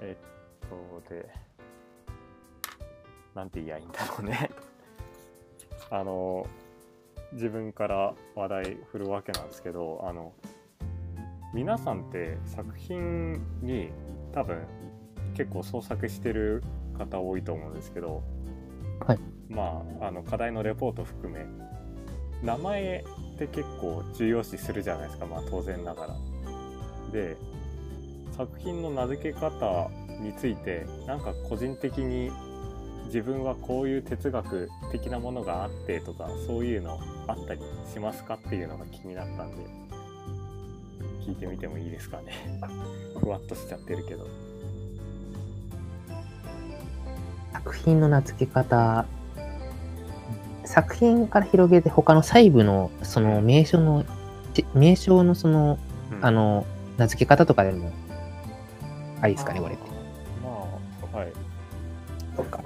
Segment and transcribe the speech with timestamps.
[0.00, 1.28] えっと、で、
[3.34, 4.50] なんて言いやいいんだろうね。
[5.90, 6.46] あの、
[7.32, 10.32] 自分から話題振るわけなんですけど、あの、
[11.52, 13.90] 皆さんって作品に
[14.32, 14.66] 多分
[15.34, 16.62] 結構創作してる
[16.98, 18.22] 方多いと思うんですけど、
[19.06, 19.18] はい
[19.48, 21.46] まあ、あの課題のレポート含め
[22.42, 23.04] 名前
[23.34, 26.16] って結構重要視するじゃないですか、まあ、当然ながら。
[27.12, 27.36] で
[28.36, 29.90] 作品の名付け方
[30.20, 32.30] についてなんか個人的に
[33.06, 37.60] 自分はこういう哲学的なものがあってとかそういうのあったり
[37.92, 39.86] しますかっていうのが気になったんで
[41.26, 42.32] 聞いてみてもいいですかね。
[43.18, 44.26] ふわっとしちゃってるけど。
[47.52, 49.06] 作品の名付け方、
[50.64, 54.04] 作品から広げて他の細部のその名称の、
[54.54, 55.78] ち名称のその、
[56.12, 56.24] うん。
[56.24, 56.64] あの、
[56.96, 57.90] 名付け方とかでも、
[59.20, 59.74] ありですかね、これ。
[59.74, 59.84] って。
[60.42, 60.48] ま
[61.14, 61.32] あはい、
[62.36, 62.60] なんか、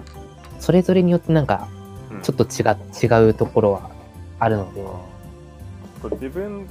[0.58, 1.68] それぞれによってなんか、
[2.10, 2.22] うん。
[2.22, 3.90] ちょっと違違うところは
[4.38, 4.84] あるので、
[6.00, 6.66] と自分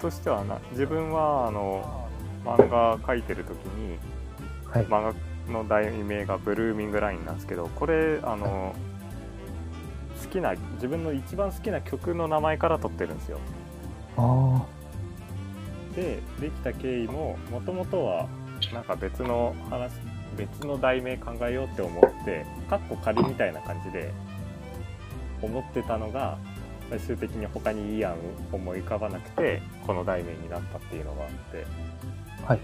[0.00, 2.08] としてはな自分はあの
[2.44, 3.98] 漫画描いてる時に
[4.66, 4.86] はい。
[4.86, 5.14] 漫
[5.48, 8.74] 画の題名が「ブルーミングライン」なんですけどこれあの
[10.22, 13.38] 好きな自分の一番好きな曲の名前から取ってるんですよ。
[14.16, 14.62] あ
[15.96, 18.28] でできた経緯ももともとは
[18.72, 19.92] なんか別の話
[20.36, 24.12] 別の題名考えようって思ってカッコ仮みたいな感じで
[25.42, 26.38] 思ってたのが
[26.88, 28.16] 最終的に他にいい案
[28.52, 31.66] 思い浮かばなくてこの題名になったっていうのがあって
[32.44, 32.60] あ、はい。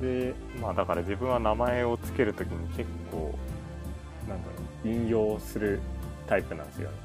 [0.00, 3.38] でまあだから自分は名前を付ける時に結構
[4.28, 4.52] なんだろ
[4.84, 5.80] う引用する
[6.26, 6.96] タイプなんですよね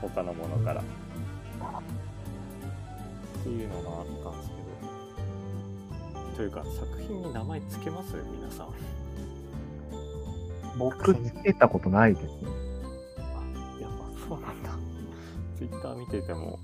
[0.00, 0.80] 他のものから。
[0.80, 0.84] っ
[3.42, 4.53] ていうのがあったんですけど
[6.36, 8.16] というか作品に名前付けます？
[8.16, 8.68] 皆さん
[10.76, 12.32] 僕つけたことないですね。
[13.18, 13.22] あ
[13.80, 14.70] やっぱそうなんだ
[15.56, 16.58] Twitter 見てても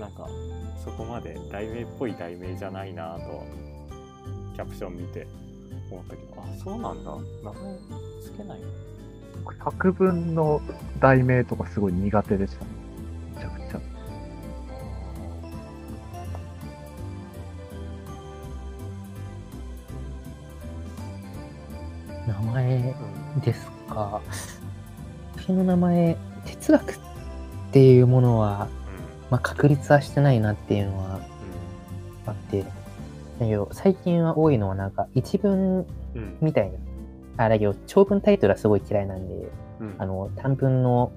[0.00, 0.26] なんか
[0.84, 3.44] そこまで題名っぽい題名じゃないなと
[4.56, 5.28] キャプション見て
[5.90, 7.78] 思ったけどあそうなんだ名前
[8.22, 8.66] 付けないの
[9.64, 10.60] 作文の
[10.98, 12.70] 題名とかすごい苦手でしたね。
[13.36, 13.95] めちゃくちゃ。
[22.40, 22.94] 名前
[23.44, 24.20] ですか。
[25.36, 26.98] 私の名前、哲学っ
[27.72, 28.68] ていうものは、
[29.30, 31.20] まあ、確立はしてないなっていうのは
[32.26, 35.86] あって、だけど最近は多いのはなんか一文
[36.40, 36.70] みたい
[37.36, 37.44] な。
[37.44, 39.94] あ、だけど長文タイトルはすごい嫌いなんで、うん。
[39.98, 41.12] あの、短文の、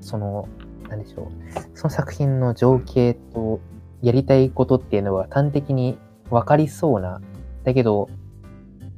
[0.00, 0.48] その、
[0.88, 1.78] なんでしょう。
[1.78, 3.60] その作品の情景と
[4.02, 5.98] やりたいことっていうのは端的に
[6.30, 7.20] 分かりそうな、
[7.64, 8.08] だけど、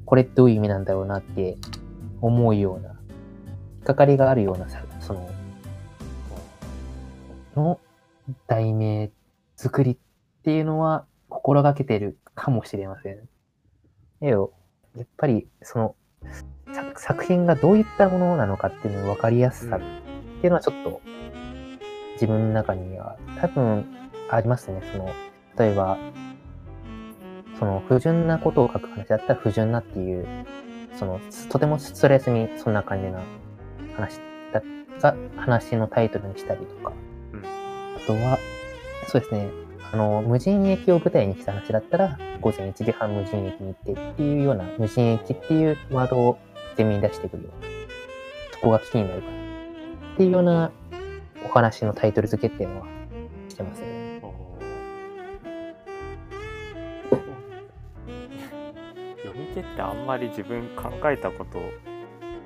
[0.06, 1.58] これどういう意味なんだろうなって
[2.20, 2.94] 思うような、引
[3.80, 4.66] っかかりがあるような、
[5.00, 5.28] その、
[7.54, 7.80] の
[8.46, 9.10] 題名
[9.56, 9.96] 作りっ
[10.42, 13.28] ていうのは心がけてるかもしれません。
[14.20, 14.52] えよ、
[14.96, 15.96] やっぱりその
[16.72, 21.00] 作作品がどういったものなのかっていうのの分かりやすさっていうのはちょっと
[22.14, 23.84] 自分の中には多分
[24.30, 24.82] ありますね。
[24.92, 25.10] その、
[25.58, 25.98] 例えば、
[27.58, 30.26] その不純なことを書く話だったら不純なっていう、
[30.94, 33.22] その、とてもストレスにそんな感じな
[33.96, 34.20] 話
[34.52, 34.62] だ
[35.00, 36.92] が話のタイトルにしたりとか、
[37.32, 37.40] うん。
[37.40, 38.38] あとは、
[39.08, 39.48] そうですね、
[39.92, 46.38] あの、無人駅を舞台にした話だったら、午前1時半無人駅に行ってっていうような、無人駅っていうワードを
[46.76, 47.68] 前面に出してくるような、
[48.52, 49.36] そこがキーになるかな。
[50.14, 50.70] っていうような
[51.44, 52.86] お話のタイトル付けっていうのは
[53.48, 53.95] してますね。
[59.56, 61.60] おー読み手ってあんまり自分考えたこと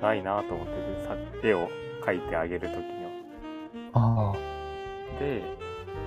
[0.01, 0.67] ないなと思っ
[1.41, 1.69] て絵を
[2.03, 3.11] 描いてあげる時には。
[3.93, 4.33] あ
[5.19, 5.43] で、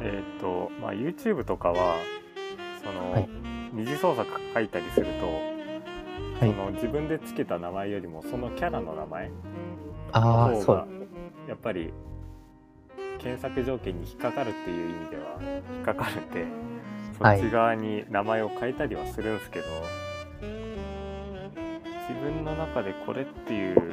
[0.03, 1.97] えっ、と、まあ、YouTube とかは、
[2.83, 3.29] その、はい
[3.75, 9.31] 二次創作書いたりすると、はいその自分でつけた名前よりも、そのキャラの名前
[10.13, 10.87] あ、の方が。、
[11.49, 11.93] やっぱり、
[13.19, 15.39] 検索条件に引っかかるっていう意味では、
[15.75, 16.47] 引っかかるんで、
[17.19, 19.65] そはいっち側に名前を変えたりはするんですけど、
[22.09, 23.93] 自分の中でこれっていう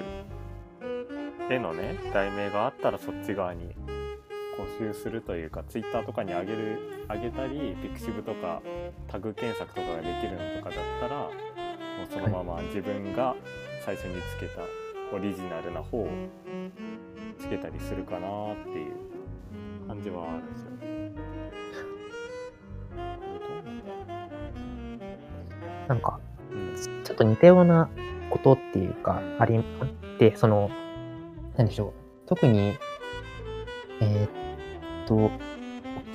[1.49, 3.73] 絵のね題名があったらそっち側に
[4.57, 8.61] 募集するというか Twitter とかに上げる上げたり Pixiv とか
[9.07, 13.35] タグ検索とかができるのとかだったらもうそのまま自分が
[13.85, 14.61] 最初につけた
[15.13, 16.07] オリジナルな方を
[17.39, 18.95] つけたりするかなっていう
[19.87, 20.71] 感じはあるんですよ。
[20.79, 20.85] こ
[27.11, 27.89] ちょっと似たような
[28.29, 30.71] ことっていうかう、んあり、あって、その、
[31.57, 31.93] なんでしょ
[32.25, 32.27] う。
[32.27, 32.77] 特に、
[33.99, 35.29] えーっと、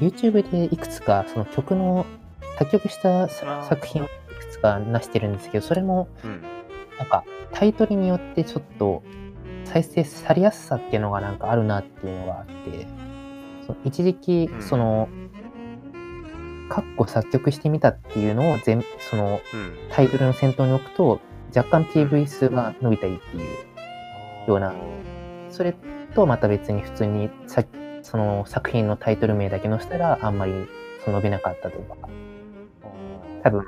[0.00, 2.06] YouTube でいくつか、その曲の、
[2.58, 6.42] 作曲した作品をいくつか出してるんですけど、それも、うん。
[6.98, 9.02] なんか、タイトルによってちょっと、
[9.64, 12.86] 再生されやすさっていうのがなんかあるなっていうのがあって、
[13.66, 14.48] その一時期
[15.10, 15.25] う、ん
[16.66, 19.76] その、カッコ作曲してみたっていうのを全、その、うん。
[19.90, 21.20] タイトルの先頭に置くと、
[21.54, 23.76] 若干 PV 数が伸びたりっていう、
[24.48, 24.72] ような。
[25.50, 25.74] それ
[26.14, 27.64] とまた別に普通にさ
[28.02, 30.52] その作品のタイトル名だけ載せたらあんまり
[31.04, 31.96] その伸びなかったとか、
[33.42, 33.64] 多分、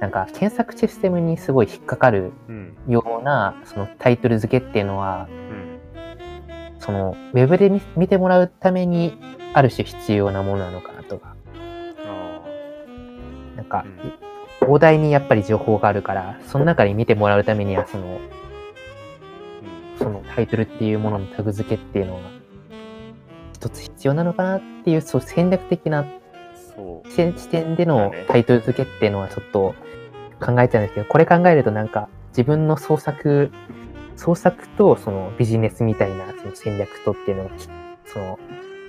[0.00, 2.76] なんか検索システムにすごい引っかかるうん。
[2.88, 5.80] ようなそのタイトル付けっていうのは、うん。
[6.80, 9.18] そのウェブで見見てもらうために
[9.54, 10.93] ある種必要なものなのか
[13.56, 13.84] なんか
[14.62, 18.20] うん、膨大にやっぱり情報があるから、その中に見てもらうためにはその、
[19.98, 22.20] そのタイトルっていうもののタグ付けっていうのは、
[23.52, 26.04] 一つ必要なのかなっていう、そう戦略的な
[26.74, 27.10] そう。
[27.10, 29.74] 視点でのタイトル付けっていうのはちょっと
[30.40, 33.50] 考えちゃうんですけど、これ考えるとなんか自分の創作、
[34.16, 37.68] 創作とそのビジネスみたいなその戦略とっていうのがき、
[38.06, 38.38] その、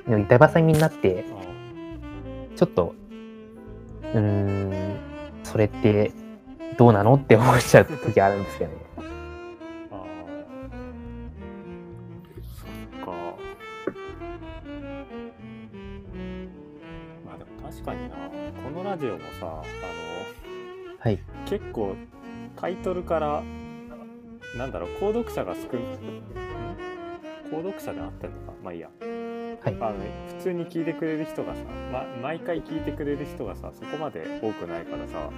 [0.07, 2.57] の板挟みになって、あ。
[2.57, 2.95] ちょっと、
[4.13, 4.97] うーん、
[5.43, 6.11] それって
[6.77, 8.77] どうなのって思っちゃう時あるんですけどね。
[8.97, 9.01] あ
[12.43, 12.69] そっ
[13.05, 13.11] か
[17.25, 18.15] まあでも確かにな
[18.63, 19.63] このラジオもさあの
[20.99, 21.19] はい。
[21.45, 21.95] 結構
[22.55, 23.43] タイトルから
[24.57, 25.63] なんだろう購読者が少んん？
[27.51, 28.53] 購読者であってんのか？
[28.63, 28.89] まあいいや
[29.65, 29.77] はい。
[29.81, 29.95] あの
[30.37, 35.31] 普通に聞いてくれる人がさ、ま、毎回聞いてくれる人がさそこまで多くないからさ、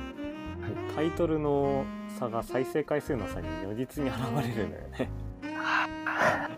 [0.94, 1.86] タイトルの
[2.20, 5.10] 差が再生回数の差に如実に現れるんだよね。
[5.58, 6.50] あ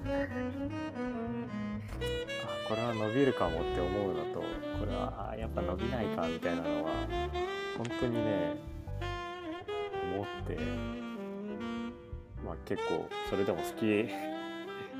[2.68, 4.40] これは伸びるかもって思うのと
[4.80, 6.92] これはあやっぱ伸びないかみたいなのは
[7.78, 8.56] 本当にね
[10.14, 10.58] 思って
[12.46, 14.10] まあ結構それでも好き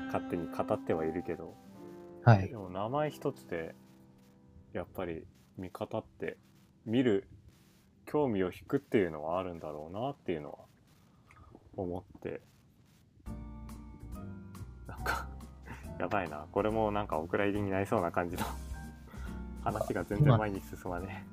[0.06, 1.54] 勝手に語ってはいるけど
[2.24, 2.48] はい。
[2.48, 2.56] で。
[2.56, 3.74] も名前一つで
[4.72, 5.24] やっぱり
[5.58, 6.36] 見方って
[6.86, 7.28] 見る
[8.06, 10.58] 興味を引くっていうのはあるんだろうなっていうのは
[11.76, 12.40] 思って。
[14.86, 15.28] なんか
[15.98, 16.46] やばいな。
[16.50, 18.42] これもなんかお蔵入りになりそうな感じの。
[19.62, 21.26] 話が全然前に進まね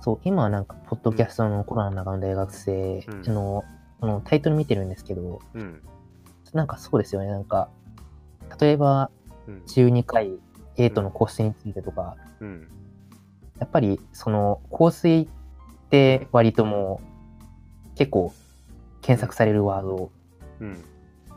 [0.00, 3.22] そう、今はなんか、ポッドキャストのコロナの中の大学生うん。
[3.34, 3.64] の、
[4.24, 5.82] タイトル見てるんですけど、えうん。
[6.54, 7.28] なんかそうですよね。
[7.28, 7.68] なんか、
[8.58, 9.19] 例えば、うん
[9.66, 10.38] 12回、
[10.76, 12.68] エイトの香水についてとか、うん
[13.60, 15.28] やっぱり、その、香水っ
[15.90, 17.02] て割とも
[17.94, 18.32] う、結構、
[19.02, 20.10] 検索されるワード
[20.60, 20.82] うん。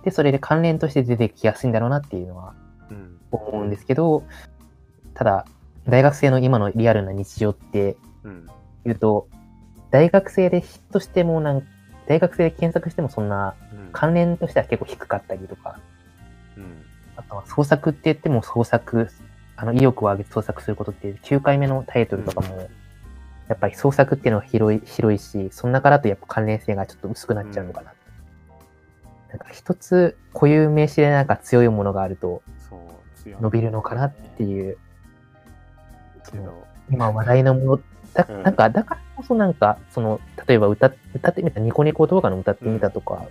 [0.04, 2.56] で、それで関連として出てきやすいんだろうなっていうのは
[2.90, 3.20] うん。
[3.32, 4.24] 思うんですけど、
[5.14, 5.46] ただ、
[5.88, 8.48] 大学生の今のリアルな日常ってうん。
[8.86, 9.28] 言うと、
[9.92, 11.64] 大学生でヒットしてもなん、
[12.08, 13.90] 大学生で検索してもそんなうん。
[13.92, 15.80] 関連としては結構低かったりとか、
[17.46, 19.10] 創作って言っても創作、
[19.56, 22.70] あの意欲を上げて創作することっていう9回目のタイトルとかも、
[23.48, 27.94] やっぱり創作っていうのは広い広いし、その中だとやっぱ関連性がちょっと薄くなっちゃうのかな。
[29.30, 32.44] なんか一つ固有名詞でなんか強いものがあると
[33.42, 34.78] 伸びるのかなっていう、
[36.30, 37.80] けど今話題のもの、
[38.14, 38.44] だうん。
[38.44, 43.26] なんか、だからこそなんか、その、例えば歌っ歌ってみた、ニコニコ動画の歌ってみたとか、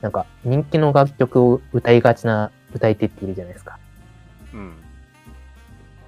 [0.00, 3.78] なんか人気の楽曲を歌いがちな歌い手っているじゃないですか。
[4.54, 4.72] うん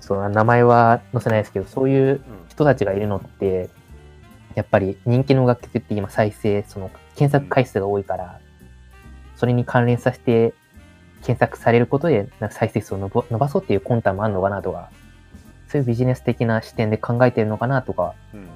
[0.01, 3.71] その名前は載せないですけど、そういううん人たちがいるのって、
[4.55, 8.41] やっぱり人気の楽曲って今再生、その検索回数が多いから、
[9.37, 10.55] それに関連させて
[11.23, 14.91] 検索されることでなんか再生数を伸ばそうっていう魂胆もあるのかなとか、
[15.69, 18.49] そういうビジネス的な視点で考えてるのかなとかうん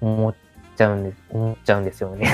[0.00, 0.34] 思っ
[0.74, 2.28] ちゃうんで、思っちゃうんですよね。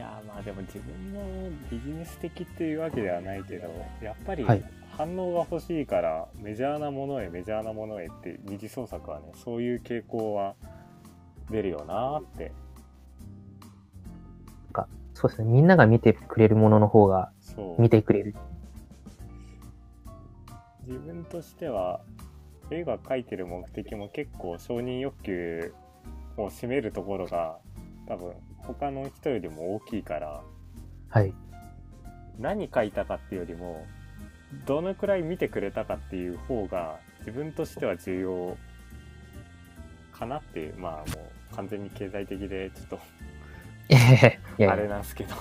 [0.00, 1.20] いやーまあでも自分の
[1.70, 3.68] ビジネス的っていうわけではないけど
[4.02, 4.64] やっぱりはい
[4.96, 10.54] 反応が欲しいからメジャーなものへメジャーなものへって二次創作はねそういう傾向は
[11.50, 12.52] 出るよなーって
[15.20, 15.48] そうですね。
[15.50, 17.30] みんなが見てくれるものの方が
[17.78, 18.34] 見てくれる。
[20.86, 22.00] 自分としては
[22.70, 25.74] 絵が描いてる目的も結構承認欲求
[26.38, 27.58] を占めるところが
[28.08, 28.32] 多分
[28.74, 30.42] 他の人よりも大きいから
[31.08, 31.34] はい。
[32.38, 33.84] 何描いたかっていうよりも
[34.66, 38.56] どのくらい見てくれたかっていう方が自分としては重要
[40.12, 41.22] かなっていうまあも
[41.52, 42.98] う完全に経済的でちょっと
[44.66, 45.34] あれなんですけど。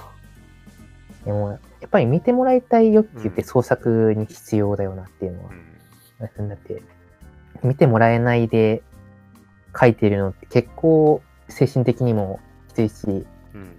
[1.26, 5.52] でも、やっぱり見てもらいたい欲求って創作に必要だよなっていうのは
[6.38, 6.82] う、んだって、
[7.62, 8.82] 見てもらえないで
[9.80, 12.40] 書いてるのって結構精神的にも
[12.88, 13.76] きついし、うん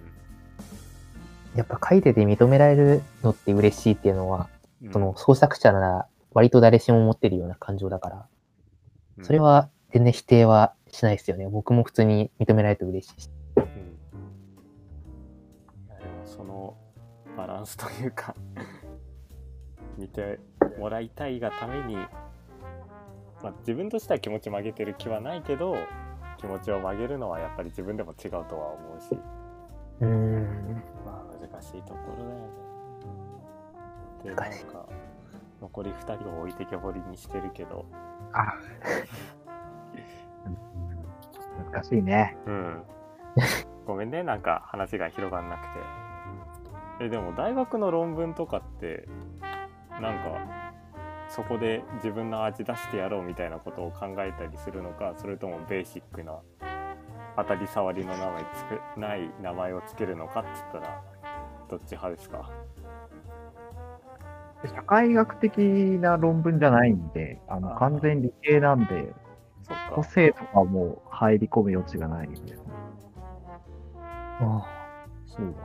[1.53, 4.49] やっぱ書いてて認められるのって嬉しいっていうのは、
[4.81, 8.25] うんその創作者なら割と誰しも持ってるような感情だから、
[9.17, 11.47] うんそれは全然否定はしないですよね。
[11.49, 13.29] 僕も普通に認められると嬉しいし。
[16.23, 16.77] その
[17.37, 18.33] バランスというか
[19.97, 20.39] 見て
[20.79, 22.09] もらいたいがために、ま
[23.49, 25.75] あ、自分としては気持ち曲げてる気はないけど
[26.41, 29.17] 気持ちを曲げるのはやっぱり自分でも違うとは思うし
[30.01, 30.83] うーん。
[31.05, 32.49] まあ難しいところだよね。
[34.23, 34.85] でなんか
[35.61, 37.85] 残り2人を置いてけぼりにしてるけど
[38.33, 38.53] あ
[41.71, 42.35] 難しいね。
[42.45, 42.83] うん。
[43.85, 45.63] ごめんね、なんか話が広がんなく
[46.99, 47.05] て。
[47.05, 49.07] え、でも大学の論文とかって、
[49.99, 50.60] なんか、
[51.33, 56.39] そこで自分の味出してやろうみたいなことを考えたりするのか、それともベーシックな
[57.37, 61.01] 当たり障りの名前つくない名前をつけるのかっつったら、
[61.69, 62.51] どっち派ですか？
[64.63, 69.13] 社会学的な論文じゃないんで、あの完全理系なんで。
[69.95, 72.57] 個性とかも入り込む余地がないんですね。
[74.41, 74.67] あ
[75.25, 75.59] そうか。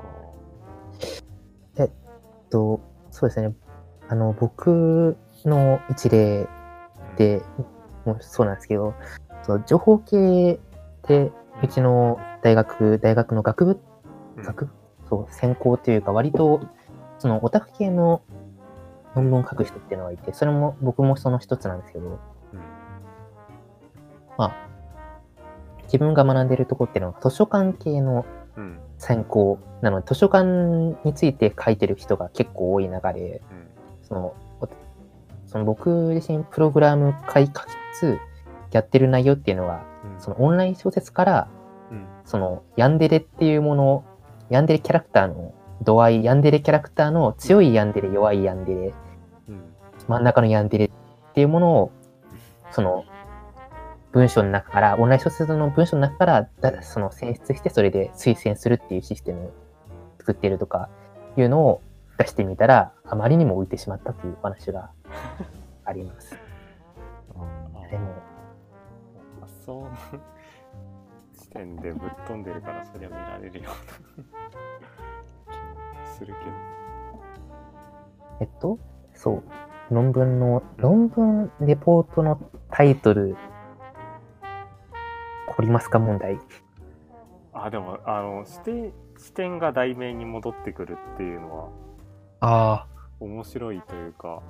[1.79, 1.91] えっ
[2.49, 2.81] と、
[3.11, 3.53] そうですね。
[4.09, 6.49] あの、僕の一例
[7.17, 7.43] で、
[8.05, 8.95] もうそうなんですけど、
[9.43, 10.59] そう情報系っ
[11.03, 13.81] て、うちの大学、大学の学部、
[14.37, 14.73] うん学部、
[15.09, 16.61] そう、専攻というか、割と、
[17.19, 18.23] そのオタク系の
[19.15, 22.61] 論文を書く人っていうのがいて、それも僕もその一つなんですけど、うん
[24.37, 24.69] まあ、
[25.85, 28.27] 自分が学んでるとこっていうのは図書館系の
[28.57, 28.79] うん。
[28.99, 33.69] 専攻なので、図書館について書いてる人が結構多い中で、うん。
[34.03, 34.35] その、お
[35.57, 38.19] その僕自身プログラム書きつつ
[38.73, 40.21] やってる内容っていうのは、うん。
[40.21, 41.49] そのオンライン小説から、
[41.91, 42.07] うん。
[42.27, 44.05] そのヤンデレっていうもの、
[44.51, 48.95] ヤンデレキャラクターの度合い、ヤンデレキャラクターの強いヤンデレ、弱いヤンデレ、
[49.49, 49.63] うん。
[50.09, 50.91] 真ん中のヤンデレっ
[51.33, 51.93] ていうものを、
[52.71, 53.05] その、
[54.13, 59.53] 文章の中から、オンライン小説の文章の中からだ、その選出して、それで推薦するっていうシステムを
[60.19, 60.91] 作ってるとか
[61.39, 61.81] いうのを
[62.19, 64.91] 出してみたら、あまりにも浮いてしまったというお話が
[65.85, 66.37] あります。
[67.91, 68.15] でも、
[69.41, 69.91] 発想の
[71.35, 74.33] 時点でぶっ飛んでるからそりゃ見られるような
[75.55, 75.59] 気
[76.01, 76.77] もするけど
[78.41, 78.79] えっと、
[79.15, 83.37] そう、論文の、論文レポートのタイトル、
[85.57, 86.39] 凝りますか問題。
[87.55, 91.69] あでもあの視点視点が題名に戻ってくるっていうのは
[92.41, 92.97] ああ。
[93.19, 94.43] 面白いというか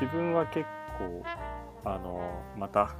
[0.00, 0.64] 自分は結
[0.98, 1.24] 構
[1.84, 2.20] あの
[2.56, 2.94] また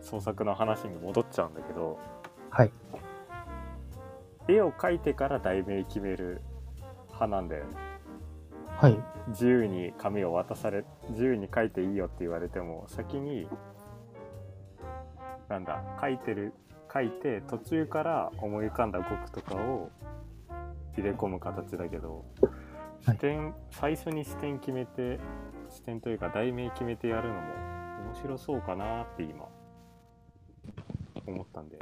[0.00, 1.98] 創作の話に戻っちゃうんだけど
[2.50, 2.72] はい。
[4.48, 6.42] 絵を描いてから題名決める
[7.06, 7.70] 派なんだよね
[8.76, 8.98] はい。
[9.28, 13.46] 自由に紙を渡され自由に書いていいよって言われても先に
[15.48, 16.52] なんだ書いてる
[16.92, 19.90] 書いて途中から思い浮かんだ語句とかを
[20.96, 22.24] 入れ込む形だけど、
[23.06, 23.16] はい。
[23.16, 25.18] 視点最初に視点決めて
[25.68, 27.40] 視点というか題名決めてやるのも
[28.06, 29.48] 面白そうかなって今
[31.26, 31.78] 思ったんで、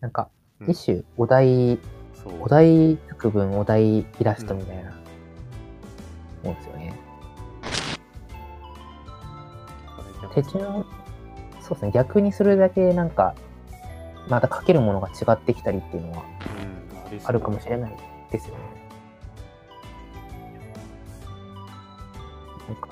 [0.00, 0.30] なんか、
[0.60, 0.70] うん。
[0.70, 1.78] 一種、お題、
[2.40, 4.92] お題作文、お題イラストみたいな、
[6.44, 6.94] もんですよね。
[10.34, 10.84] 手順、
[11.60, 13.34] そうですね、逆にするだけなんか、
[14.28, 16.35] また書けるものが違ってきたりっていうのはうん
[17.24, 17.96] あるかもしれない
[18.30, 18.60] ですよね。
[22.68, 22.88] なんか、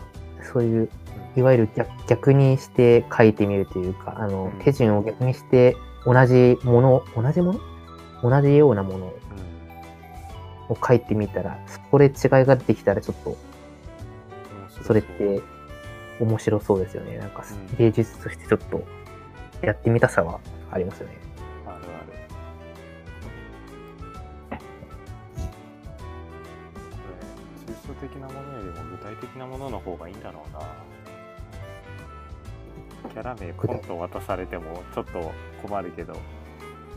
[0.52, 0.88] そういう、
[1.36, 4.64] いわゆる逆逆にして書いてみるというか、あの、うん。
[4.64, 7.60] 手順を逆にして、同じもの、同じもの？
[8.30, 9.06] 同じようなもの
[10.68, 10.72] うん。
[10.72, 12.12] を書いてみたら、そこで違い
[12.44, 13.36] が出てきたらちょっと、
[14.82, 15.42] それって
[16.20, 17.18] 面白そうですよね。
[17.18, 17.76] なんかうん。
[17.76, 18.84] 芸術としてちょっと
[19.60, 20.40] やってみたさは
[20.70, 21.23] ありますよね。
[33.40, 36.12] ラ名ポンと渡されてもちょっと困るけど、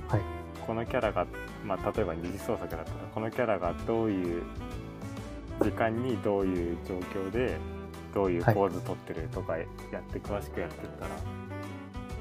[0.08, 0.22] はい
[0.68, 1.26] このキャラが、
[1.66, 4.44] まあ、例えば二次創作だったらこのキャラがどういう
[5.62, 7.58] 時間にどういう状況で
[8.14, 9.68] どういうポーズ取ってるとかやっ
[10.12, 11.26] て詳しくやってったら、そ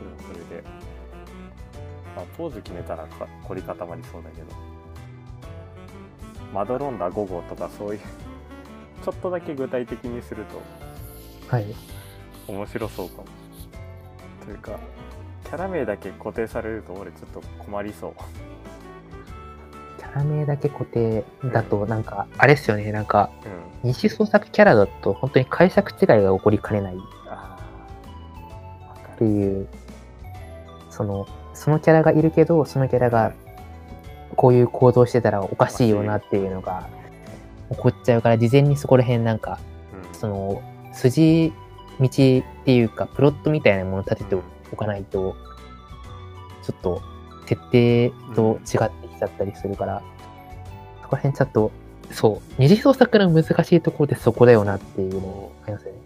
[0.04, 0.62] れはそれで。
[2.14, 4.46] まあ、ポーズ決めたらか凝り固まりそうだけど。
[6.54, 8.00] マドロンダ5号とかそういう、
[9.04, 10.62] ちょっとだけ具体的にすると
[11.48, 11.74] はい。
[12.46, 13.24] 面白そうかも。
[14.46, 14.78] というか、
[15.44, 18.12] キャラ名だけ固定されると俺ちょっと困りそう。
[19.98, 23.30] キャラ名だけ固定だと、なんか、あれですよね、なんか、
[23.82, 23.90] うん。
[23.90, 26.94] 二次創作キャラだと本当に解釈違いが起こりかねない。
[26.94, 26.98] っ
[29.18, 29.30] てる。
[29.30, 29.68] いう、
[30.90, 33.32] その、そのキャラがいるけど、そのキャラが
[34.36, 36.88] こういう行動してたらおかしいよなっていうのが
[37.70, 39.58] 起こっちゃうから、事前にそこら辺なんか、
[40.08, 40.14] うん。
[40.14, 40.62] その、
[40.92, 41.52] 筋
[42.00, 44.36] 道っていうか、プロットみたいなものを立てて
[44.72, 45.36] おかないと、
[46.62, 47.02] ちょっと、
[47.46, 50.02] 設定と違ってきちゃったりするから、
[51.02, 51.70] そこら辺ちょっと、
[52.10, 55.98] そう、二次創作の難しいところってそこだよなっていうのありますよね。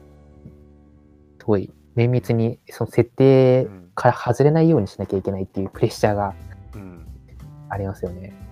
[1.39, 6.35] すごい、綿密に、その設定うんから外れないようにしなきゃいけないっていうプレッシャーが
[6.75, 7.07] うん。
[7.69, 8.33] ありますよね。
[8.33, 8.50] あ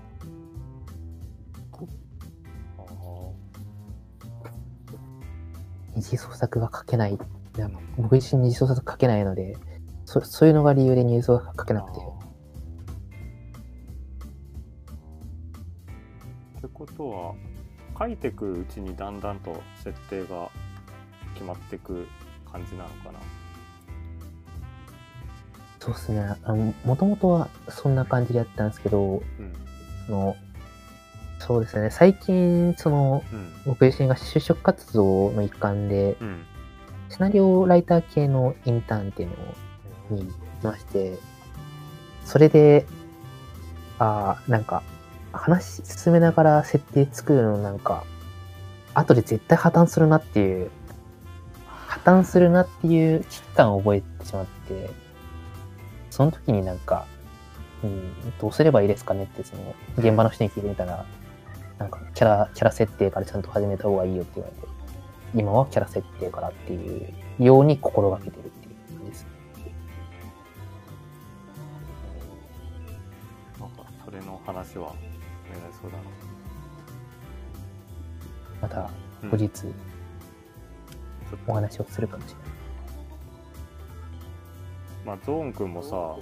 [5.99, 7.15] 二次創作が書けない。
[7.15, 7.19] い
[7.61, 9.57] や僕自身二次創作書けないので、
[10.05, 11.99] そそういうのが理由で二次創作書けなくて。
[16.59, 17.35] ってことは
[17.99, 20.51] 書いていくうちにだんだんと設定が
[21.35, 22.07] 決まっていく
[22.51, 23.19] 感じなのかな？
[25.81, 26.37] そうですね。
[26.45, 29.53] あの、もともとはそんな感じでやったんですけど、うん
[30.07, 30.37] その、
[31.39, 31.91] そうですね。
[31.91, 36.47] 最近、その、うん僕自身が就職活動の一環で、うん
[37.11, 39.31] シナリオライター系のインターンっていう
[40.11, 41.19] のに行きまして、
[42.25, 42.87] それで、
[43.99, 44.83] ああ、なんか、
[45.33, 48.05] 話進めながら設定作るのなんか、
[48.95, 50.71] 後で絶対破綻するなっていう、
[51.87, 54.91] 破綻するなっていう危機感を覚えてしまって、
[56.11, 57.07] その時になんか、
[57.83, 61.07] うん、どうすればいいですかねって、その、現場の人に聞いてみたら、
[61.79, 64.69] なんか、キャラ、キャラ設定からちゃんと始めた方がいいよって言われて、
[65.35, 69.27] 今はキャラ設定からっていうように心がけてるっていう感じです。
[73.61, 74.97] なんかそれの話はお願い
[75.81, 76.05] そうだな
[78.63, 78.91] また
[79.23, 79.73] うん後日ちょっ
[81.33, 82.43] おと話をするかもしれない。
[85.05, 86.17] まあゾーンくんもさ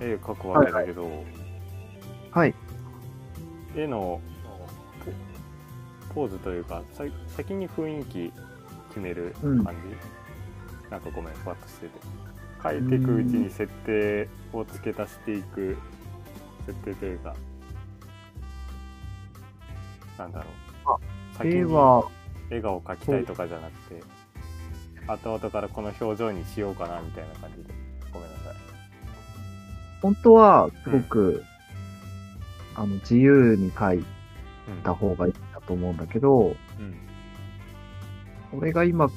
[0.00, 1.08] 絵描くわけだけど、
[2.32, 2.54] はい。
[3.76, 4.20] 絵の
[6.14, 7.04] ポポーズというかさ
[7.36, 8.32] 先に雰囲気
[8.88, 9.64] 決めるうん。
[9.64, 11.92] 感じ、なんかごめんふわっとしてて。
[12.62, 15.76] 描いていくうちに設定を付け足していく
[16.64, 17.34] 設定というか
[20.16, 20.92] なんだろう。
[20.92, 24.02] あ先に笑顔描きたいとかじゃなくて
[25.08, 27.74] 後々からこの表情にしようかなみたいな感じで。
[28.12, 28.54] ごめんなさい。
[30.00, 31.44] 本当は、すごく、
[32.74, 34.04] あの、自由に描い
[34.68, 35.32] うんた方がいい
[35.66, 38.56] と思うんだけど、うん。
[38.58, 39.08] 俺が今、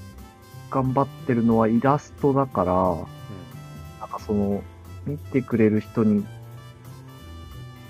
[0.70, 2.74] 頑張ってるのはイラストだから、
[4.00, 4.64] なんかその、
[5.06, 6.24] 見てくれる人に、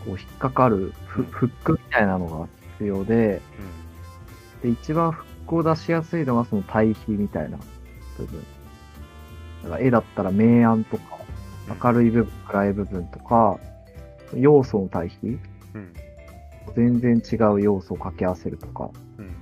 [0.05, 1.27] こう、引っかかるフうん。
[1.27, 3.41] フックみたいなのが必要で、
[4.61, 7.57] で、一番フックを出しやすいのがその対比みたいな
[8.17, 8.43] 部分。
[9.63, 11.03] だから絵だったら明暗とか、
[11.69, 11.77] うん。
[11.83, 13.59] 明るい部分、暗い部分とか、
[14.33, 15.39] 要素の対比、
[15.73, 15.93] うん
[16.75, 19.35] 全然違う要素を掛け合わせるとか、うん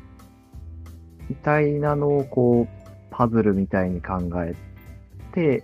[1.29, 4.55] みたいなのをこう、パズルみたいに考え
[5.31, 5.63] て、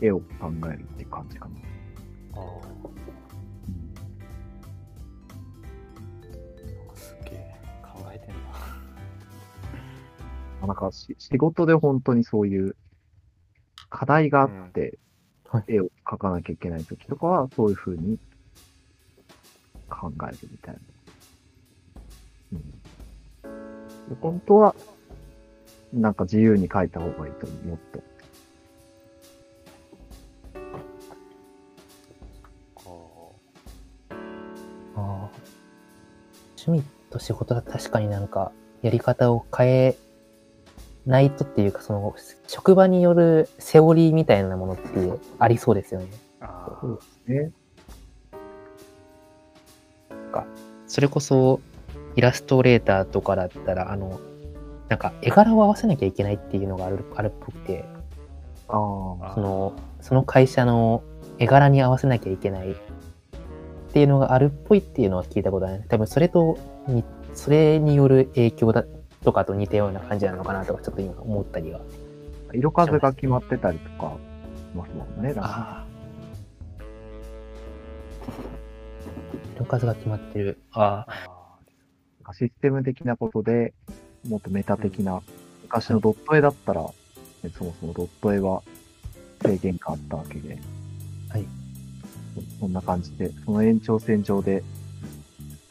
[0.00, 1.54] 絵を考えるっていう感じかな。
[2.34, 2.60] ああ
[6.94, 8.28] すげえ考えてん
[10.60, 12.76] な なんかし仕事で本当にそういう
[13.88, 14.98] 課題があって
[15.50, 18.20] はい、絵を描かなきゃいけない時とかは、そういう風に
[19.88, 20.80] 考えるみたいな。
[24.20, 24.74] 本当は、
[25.92, 28.02] なんか自由に描いた方がいいと思う、もっと。
[32.74, 33.34] こ
[34.14, 34.18] あ
[34.92, 35.30] あ
[36.56, 39.96] 趣味と仕事は確かになんかやり方を変え
[41.06, 42.14] ないとっていうか、その
[42.46, 46.06] 職場によるセオリーみたいなものってありそうですよね。
[46.40, 47.52] うあそうですね。
[50.90, 51.60] それこそ
[52.16, 54.20] イラストレーターとかだったら、あの、
[54.88, 57.84] なんか絵柄を合わせなきゃいけないっていうのがあるあるっぽくて、
[58.68, 58.72] あ
[59.34, 61.02] その、その会社の
[61.38, 62.74] 絵柄に合わせなきゃいけないっ
[63.92, 65.84] ていうのがあるっぽいっていうのは聞いたことある。
[65.88, 68.84] 多分それとに、それによる影響だ
[69.24, 71.80] とかと似たような感じなのかなとかちょっと今思ったりは。
[72.52, 74.16] 色数が決まってたりとか
[74.56, 75.34] しますもんね。
[79.56, 80.58] 色数が決まってる。
[80.72, 81.30] ああ、
[82.34, 83.74] システム的なことで、
[84.28, 85.22] もっとメタ的な、
[85.62, 88.62] 昔のドット絵だったら、ねそもそもドット絵は
[89.42, 90.58] 制限があったわけで、
[91.28, 91.44] はい。
[92.34, 94.62] そそんな感じで、その延長線上で、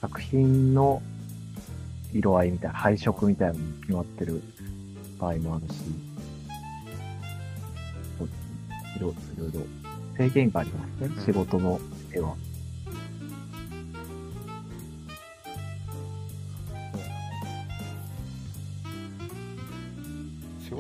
[0.02, 1.02] 作品の
[2.14, 4.42] 色合いみたいな、配色みたいなのも決まってる
[5.20, 5.80] 場合もあるし、
[8.18, 9.36] そうですね。
[9.38, 9.62] いろいろ
[10.18, 11.80] 制限がありますね、うん仕事の
[12.14, 12.36] 絵は。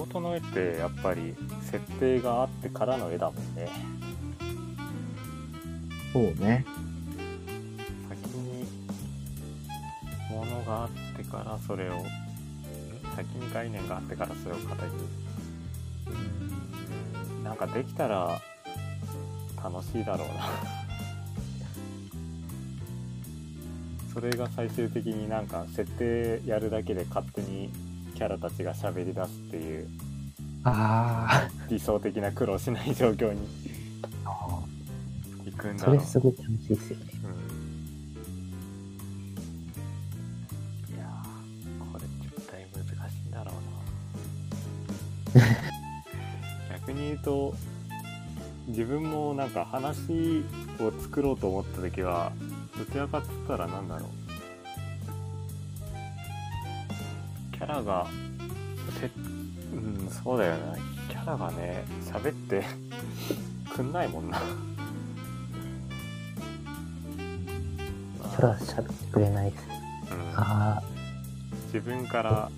[0.10, 3.70] 仕事の絵ってやっぱり設定があってからの絵だもんね。
[6.12, 6.66] そうね。
[8.10, 8.66] 先に
[10.32, 12.04] 物があってからそれをん
[13.16, 15.08] 先に概念があってからそれを形に
[17.44, 18.42] なんかできたら
[19.64, 20.50] 楽しいだろうな。
[24.12, 27.72] それが最終的になんか設定やるだけで勝手に
[28.20, 29.88] キャラたちが喋り出すっていう
[30.66, 33.40] あ理想的な苦労しない状況に。
[35.46, 37.06] 行くんだろそうれすごい楽しいですよね。
[40.90, 40.96] うん。
[40.96, 43.54] いやーこれ絶対難しいんだろ
[45.34, 45.46] うな。
[46.78, 47.56] 逆に言うと
[48.68, 50.44] 自分もなんか話
[50.82, 52.34] を作ろうと思った時は
[52.78, 58.08] どちらかっつったらなんだろうャラが
[59.00, 59.12] て
[59.72, 60.76] うんそうだよな
[61.08, 62.64] キャラがね喋って
[63.76, 64.42] くんないもんな
[68.36, 69.64] それは喋ってくれないです。
[70.12, 70.82] うんあ
[71.66, 72.50] 自分からあ、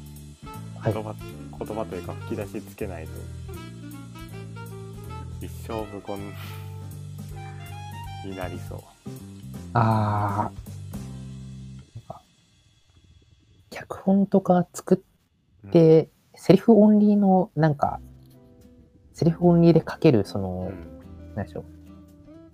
[0.80, 1.04] はい言。
[1.04, 1.14] 葉,、
[1.60, 3.12] 言葉というか吹き出しつけないと
[5.42, 6.34] 一生無言
[8.32, 8.80] になりそう
[9.74, 10.61] ああ。
[14.02, 15.04] 脚本とか作
[15.68, 18.00] って、セリフオンリーの、なんか、
[19.14, 20.72] セリフオンリーで書ける、その、
[21.36, 21.66] なんでしょう、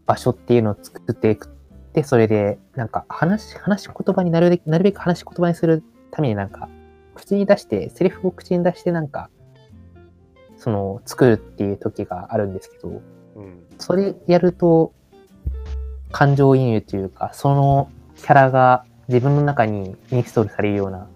[0.06, 1.50] 場所っていうのを作っていくっ
[1.94, 6.68] て、それで、なんか、話、話し言葉になるべく、なるべく話し言葉にするためになんか、
[7.16, 9.30] 口に出して、セリフを口に出してなんか、
[10.58, 13.02] その、作るっていう時があるんですけど、
[13.36, 13.44] うん。
[13.44, 14.92] うんそれやると、
[16.12, 21.08] 感情移入というか、そのキャラが自分の中にインストールされるような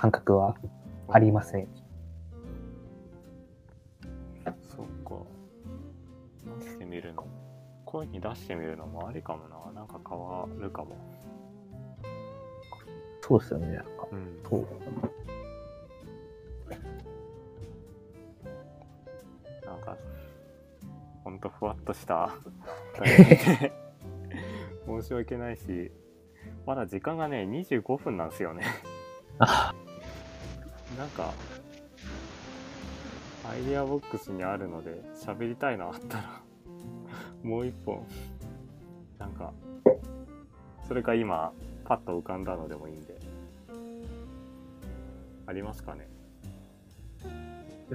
[0.00, 0.56] 感覚は
[1.08, 1.68] ありますね。
[4.66, 5.14] そっか。
[6.58, 7.26] 出してみるの。
[7.84, 9.72] 声に出してみるのもありかもな。
[9.74, 10.96] なんか変わるかも。
[13.20, 13.90] そうですよね、なんか。
[14.10, 14.40] うん。
[14.48, 14.66] そう。
[19.66, 19.98] なんか
[21.24, 22.30] ほんとふわっとした。
[24.88, 25.92] 申し訳ないし。
[26.64, 28.64] まだ時間がね25分なんですよね。
[29.38, 29.74] あ
[31.00, 31.32] なんか
[33.50, 36.42] アイデアボックスにあるので喋りたいのあったら
[37.42, 38.04] もう一本。
[39.18, 39.54] なんか
[40.86, 41.52] それか今
[41.86, 43.18] パッと浮かんだのでもいいんで。
[45.46, 46.06] ありますかね？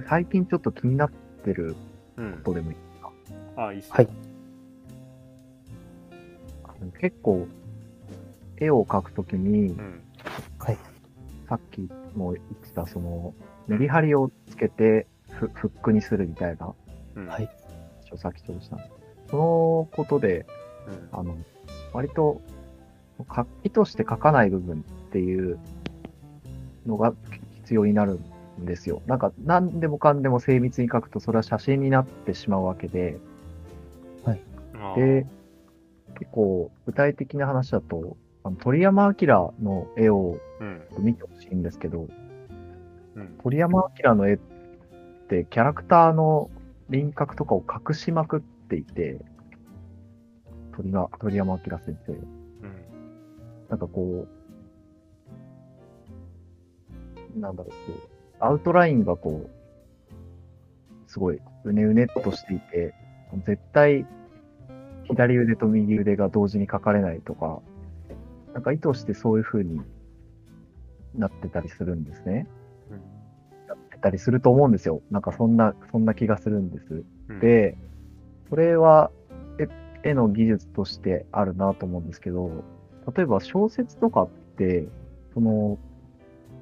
[0.08, 1.12] 最近ちょっと気になっ
[1.44, 1.76] てる
[2.16, 2.32] うん。
[2.38, 2.76] ことでもいい
[3.56, 4.08] あいいっすよはい。
[7.00, 7.46] 結構、
[8.58, 9.78] 絵を描くときに、うん。
[9.78, 10.05] はい。
[11.48, 13.34] さっきも言ってた、その、
[13.66, 16.74] メリハリをつけてフフックにするみたいな、
[17.16, 17.26] うん。
[17.26, 17.48] はい。
[18.04, 18.78] 書先とした
[19.30, 20.46] そのことで、
[21.12, 21.18] うん。
[21.18, 21.36] あの、
[21.92, 22.40] 割と、
[23.28, 25.58] か意図して書かない部分っていう
[26.86, 27.14] のが
[27.62, 28.20] 必要になる
[28.60, 29.02] んですよ。
[29.06, 33.18] なんか、何でもかんでも精密に書くと、それは写真になってしまうわけで、
[34.74, 35.22] あー。
[35.22, 35.26] で、
[36.18, 40.82] 結構具体的な話だと、あの鳥山明の絵をうん。
[40.98, 42.08] 見てほしいんですけど、
[43.14, 43.38] うん。
[43.42, 44.38] 鳥山明の絵っ
[45.28, 46.50] てキャラクターの
[46.88, 49.18] 輪郭とかを隠しまくっていて、
[50.76, 52.12] 鳥が鳥山明先生。
[52.12, 52.26] うん。
[53.68, 54.26] なんかこ
[57.36, 62.94] う、なんだろう、こうアウトラインがこう、すごいうねうねっとしていて、
[63.44, 64.06] 絶対
[65.04, 67.60] 左腕と右腕が同時に描かれないとか、
[68.54, 69.80] なんか意図してそういう風に
[71.16, 72.46] なってたりするんですね。
[72.90, 73.00] うん
[73.68, 75.02] なってたりすると思うんですよ。
[75.10, 77.04] なんかそんな、そんな気がするんです。
[77.28, 77.76] うんで、
[78.48, 79.10] それは
[79.58, 82.64] 絵絵の技術としてあるなと思うんですけど、
[83.16, 84.86] 例えば小説とかって、
[85.34, 85.78] その、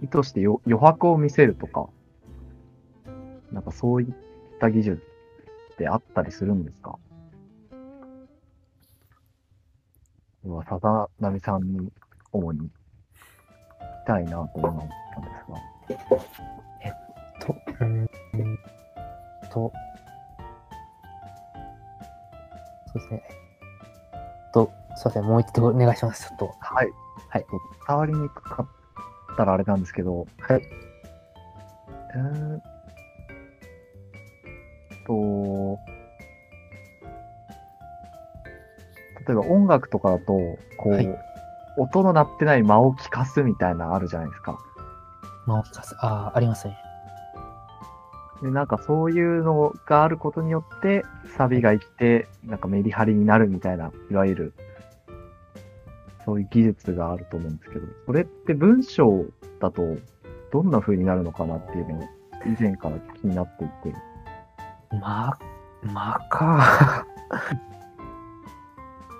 [0.03, 1.88] 意図してよ余白を見せるとか、
[3.53, 4.14] なんかそういっ
[4.61, 5.03] た技術
[5.73, 6.99] ってあったりするんですか？
[10.45, 11.90] は、さざなみさんに
[12.33, 12.71] 主に
[14.05, 16.35] たいなと思ったんですが。
[17.40, 18.09] と、うーん
[19.51, 19.73] と、
[22.87, 23.23] そうですね。
[24.53, 26.29] と、すいません、もう一度お願いします。
[26.29, 26.55] ちょっと。
[26.61, 26.90] はい。
[27.29, 27.47] はい。
[27.87, 30.62] 伝わりにくかったらあれなんですけど、はい。
[32.14, 32.62] えーっ
[35.07, 35.79] と、
[39.27, 40.25] 例えば音楽とかだと、
[40.77, 41.34] こう、はい
[41.77, 44.59] 音の鳴ってない間を聞かすみたいなのあるじゃないですか。
[45.47, 46.79] まあ、聞かせ、ああ、ありますね。
[48.43, 51.05] で、なんかそういうのがあることによって、
[51.37, 54.55] サビが生きて、なんかメリハリになるみたいな、いわゆる、
[56.25, 59.25] そういう技術があると思うんですけど、それって文章
[59.61, 59.97] だと、
[60.53, 62.03] どんな風になるのかなっていうのを、
[62.47, 63.95] 以前から気になっていて、
[65.01, 65.39] まあ、
[65.83, 67.07] まあか。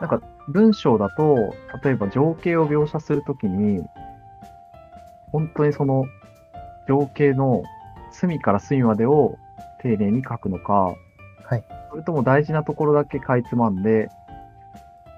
[0.01, 3.83] なんか文章だと、例えば情景を描写するときに、
[5.33, 6.07] 本当にその
[6.89, 7.63] 情景の
[8.13, 9.39] 隅から隅までを
[9.83, 10.95] 丁寧に書くのか、
[11.45, 11.65] はい。
[11.91, 14.09] それとも大事なところだけかいつまんで、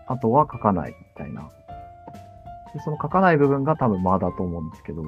[0.06, 1.48] あとは書かないみたいな。
[2.72, 5.02] でその書かない部分が多分間だと思うんですけど、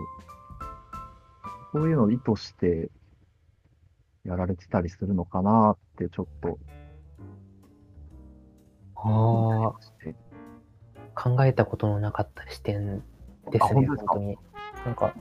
[1.72, 2.90] そういうのを意図して
[4.24, 6.58] やられてたりするのかなってちょっと
[9.04, 13.02] ああ、考えたことのなかった視点
[13.50, 14.38] ですね、あ本当に。
[14.84, 15.14] なんか、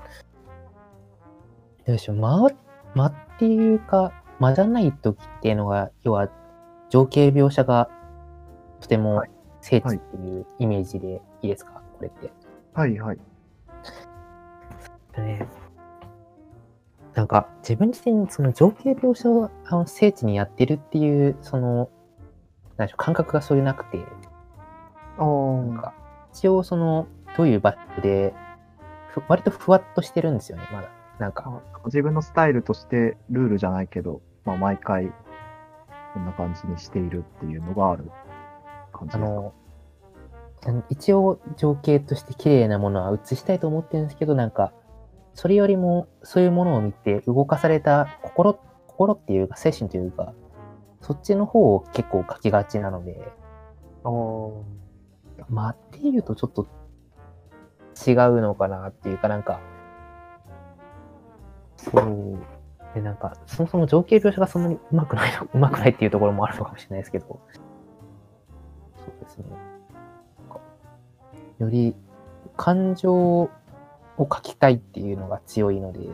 [1.86, 2.50] どうでしょう、間、
[2.96, 6.30] 間っていうか、間じゃない時っていうのが、要は、
[6.90, 7.90] 情景描写が
[8.80, 12.32] とてもはい聖地っていうイメージでいいですか、これって。
[12.74, 13.18] はいはい。
[15.16, 15.48] でね、
[17.13, 21.90] なんか自分自身その情景描写をあの聖地にやってるっていうその
[22.78, 24.00] なんでしょう感覚がそういうなくて。
[25.18, 25.94] あなんか
[26.32, 28.34] 一応そのどういう場所で
[29.10, 30.90] ふ割とふわっとしてるんですよねまだ。
[31.20, 31.44] なんか。
[31.74, 35.12] あ自分のスタイルとしてルールじゃないけど、まあ、毎回
[36.13, 38.12] こんな感じにしているっていうのがある
[38.92, 39.52] 感じですか？
[40.66, 44.74] あの一応情景として綺麗なものは映したいと思ってるんですけどなんか
[45.34, 50.34] それよりもそういうものを見て動かされた心心っていうか精神というか
[51.08, 53.32] そっちの方を結構書きがちなので
[55.50, 56.67] まあ、っていうとちょっと
[58.06, 59.60] 違うのかなっていうかなんか、
[61.78, 62.38] そう。
[62.93, 67.39] で、なんか、そもそも情景描写がそんなに上手くないの、上手くないっていうところもあるのかもしれないですけど、そ
[69.06, 69.46] うですね。
[71.60, 71.96] より
[72.56, 73.50] 感情を
[74.20, 76.08] 書きたいっていうのが強いので、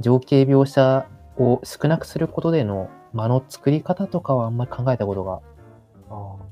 [0.00, 1.06] 情景描写
[1.38, 5.40] を少なくすることでの間の作り方とかはあんまり考えたことが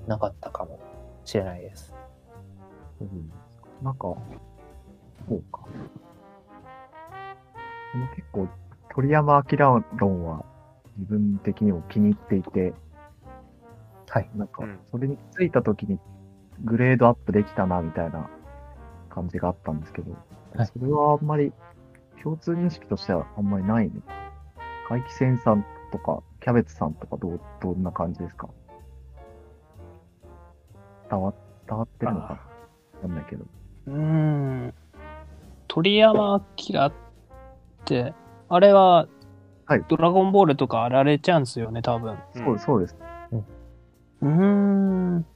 [0.07, 0.79] なかったかも
[1.25, 1.95] しれないです。
[3.01, 3.33] うん
[3.83, 4.17] なんか、
[5.29, 5.65] そうか。
[7.93, 8.49] でも結構、
[8.95, 10.45] 鳥山明論は
[10.97, 12.73] 自分的にも気に入っていて、
[14.09, 14.31] はい。
[14.35, 15.99] なんかうん、それについた時に
[16.65, 18.31] グレードアップできたな、みたいな
[19.11, 20.13] 感じがあったんですけど、
[20.55, 21.53] はいそれはあんまり、
[22.23, 24.09] 共通認識としてはあんまりないのか。
[24.89, 28.49] 怪奇戦さんとか、キャベツさんとかどう、どんな感じですか？
[31.11, 31.35] 伝わ、
[31.69, 32.27] 伝わってるのか？
[32.29, 32.39] なわ
[33.03, 33.45] かんないけど。
[33.89, 34.75] うーん。
[35.67, 36.93] 鳥山明っ
[37.85, 38.15] て、
[38.49, 39.09] あれは、
[39.65, 42.17] はいドラゴンボールとかあられちゃうんですよね、多分。
[42.37, 42.97] そうそうです。
[44.23, 45.27] うーん。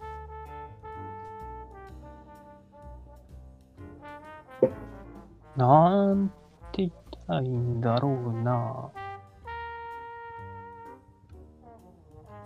[5.57, 6.29] なん
[6.71, 6.93] て言っ
[7.27, 8.91] たらいいんだろうな。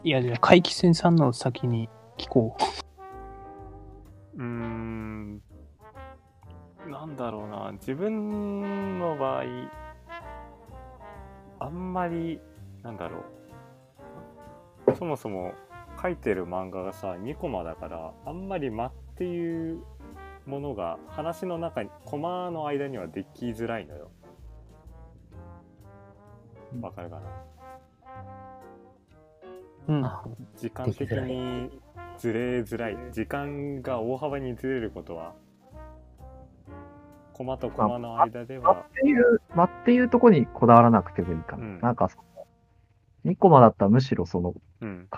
[0.06, 1.88] いや、じゃあ、怪奇戦さんの先に
[2.18, 2.58] 聞こ
[4.36, 4.36] う。
[4.36, 5.42] うーん。
[6.86, 7.72] なんだろうな。
[7.72, 9.44] 自分の場合、
[11.58, 12.38] あんまり、
[12.82, 13.24] なんだろ
[14.86, 14.94] う。
[14.94, 15.54] そもそも
[16.02, 19.82] 書いてる漫画がさ、2コマだから、あんまり間っていう
[20.44, 24.10] ものが話の中に、コマの間にはできづらいのよ。
[26.82, 27.63] わかるかな？
[29.88, 30.04] うん。
[30.04, 30.24] あ
[30.56, 31.70] 時間的に
[32.18, 35.34] ずれづらい時間が大幅にずれることは
[37.34, 41.64] コマとコマの間で間っはていう、間っていうとこにこだわらなくてもいいかな。
[41.64, 42.46] うんなんかその、
[43.32, 45.08] 2コマだったらむしろその、うん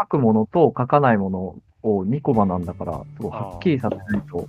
[0.00, 4.48] 書くものと書かないものを2コマなんだから、すごいはっきりさせないと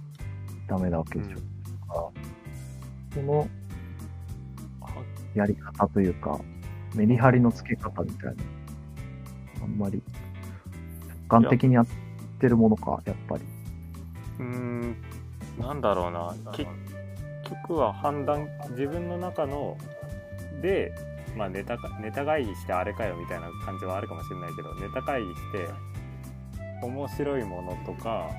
[0.67, 1.35] ダメなわけでしょ。
[1.35, 1.41] だか
[1.93, 2.09] ら
[3.15, 3.47] その
[5.33, 6.39] やり方というか、
[6.95, 8.43] メリハリの付け方みたいな。
[9.61, 10.01] あんまり、
[11.29, 11.87] 直感的にやっ
[12.39, 13.43] てるものか、やっぱり。
[14.39, 14.95] うん
[15.59, 16.33] なんだろうな。
[16.53, 16.69] 結
[17.67, 19.77] 局は判断自分の中の
[20.61, 20.93] で、
[21.35, 25.67] まあ、ネタネタ会議してあれかよみたいな感じはあるかもしれないけどネタ会議して
[26.81, 28.29] 面白いものとか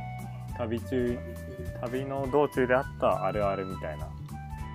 [0.56, 1.18] 旅中
[1.82, 4.08] 旅の道中であったあるあるみたいな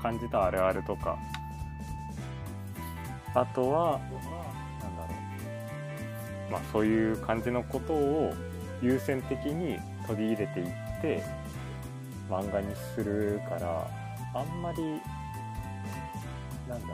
[0.02, 1.18] 感じたあるあるとか。
[3.36, 4.00] あとは
[6.52, 8.34] まあそういう感じのことを
[8.82, 9.78] 優先的に
[10.08, 10.68] 取り入れていっ
[11.02, 11.24] て
[12.30, 13.88] 漫画にするから
[14.34, 14.84] あんまり
[16.68, 16.88] なんだ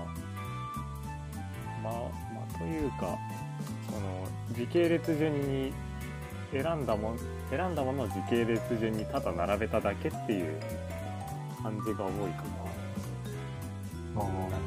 [1.83, 1.99] まあま
[2.55, 3.17] あというか
[3.89, 5.73] その時系列順に
[6.51, 10.59] 選んだもん選んだものを時系列順にただ並べただけっていう
[11.63, 12.61] 感じが多いかな。
[14.13, 14.57] なんか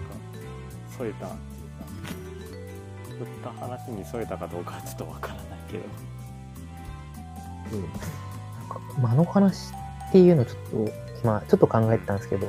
[0.97, 1.29] 添えた
[3.19, 5.85] 振った話に添えたかどうかはちょっとわからないけど。
[7.73, 9.73] うんなんか間の話
[10.09, 12.47] っていうのをちょっと、今、ちょっと考えてたんですけど、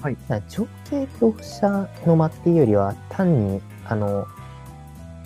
[0.00, 0.16] はい。
[0.48, 4.26] 情景描写の間っていうよりは、単に、あの、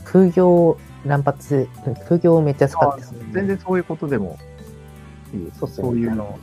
[0.04, 1.68] 空行乱発、
[2.08, 4.38] 空行をめっちゃ使ってたんで全然そういうことでも
[5.32, 5.50] いい。
[5.58, 5.86] そうっすね。
[5.88, 6.38] そういうあの、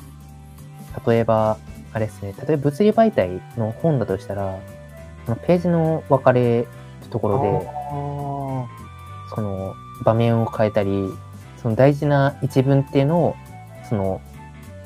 [1.06, 1.58] 例えば、
[1.94, 4.58] あれですね、例えば物理媒体の本だとしたら、
[5.46, 6.68] ページの分かれる
[7.10, 7.83] ところで、
[9.36, 11.10] その場面を変えたり、
[11.58, 13.36] その大事な一文っていうのを、
[13.90, 14.22] その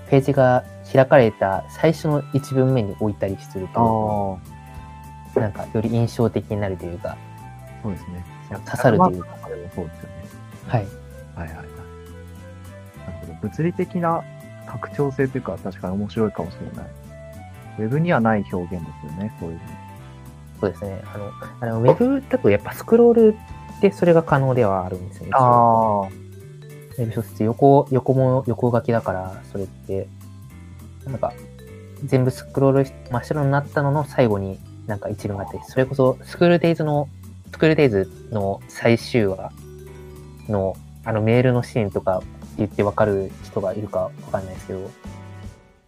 [0.10, 7.18] ページが開かれた最初の一文目に置いたりすると、ー、なんかより印象的になるというか、
[7.84, 8.26] そうですね。
[8.50, 9.50] 刺さるというか、か。
[9.50, 10.16] でもそうですよね。
[10.68, 10.88] はい。
[11.36, 11.56] はいはいはい。
[11.56, 11.72] なる
[13.22, 13.34] ほど。
[13.42, 14.24] 物理的な
[14.66, 16.90] 拡張性というか、確かに面白いかもしれない。
[17.80, 19.62] ウェブにはない表現ですよね、そういうの。
[20.60, 21.02] そうですね。
[21.14, 23.36] あの、あのウェブだとやっぱスクロール
[23.82, 25.32] でそれが可能ではあるんですよね。
[25.34, 30.08] ああ、ウェブ小説横、横も横書きだから、それって、
[31.06, 31.34] なんか、
[32.04, 37.10] 全部スクロールし真っ白になったのの最後になんか一文があって、それこそスクールデイズの、
[37.52, 39.52] スクールデイズの最終話
[40.48, 42.22] のあのメールのシーンとか
[42.58, 44.90] 言ってわかる人がいるかわかんないですけど、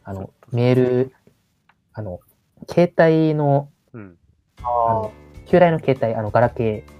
[0.03, 1.13] あの、メール、
[1.93, 2.19] あの、
[2.67, 4.15] 携帯のうん。
[4.61, 5.11] あの
[5.45, 6.98] 旧来の携帯、あの、ガラケー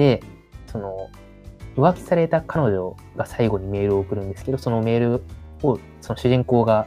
[0.00, 0.22] で、
[0.66, 1.10] その、
[1.76, 5.22] 浮気された彼女が最後にメールを送るんですけど、そのメール
[5.62, 6.86] を、その主人公が、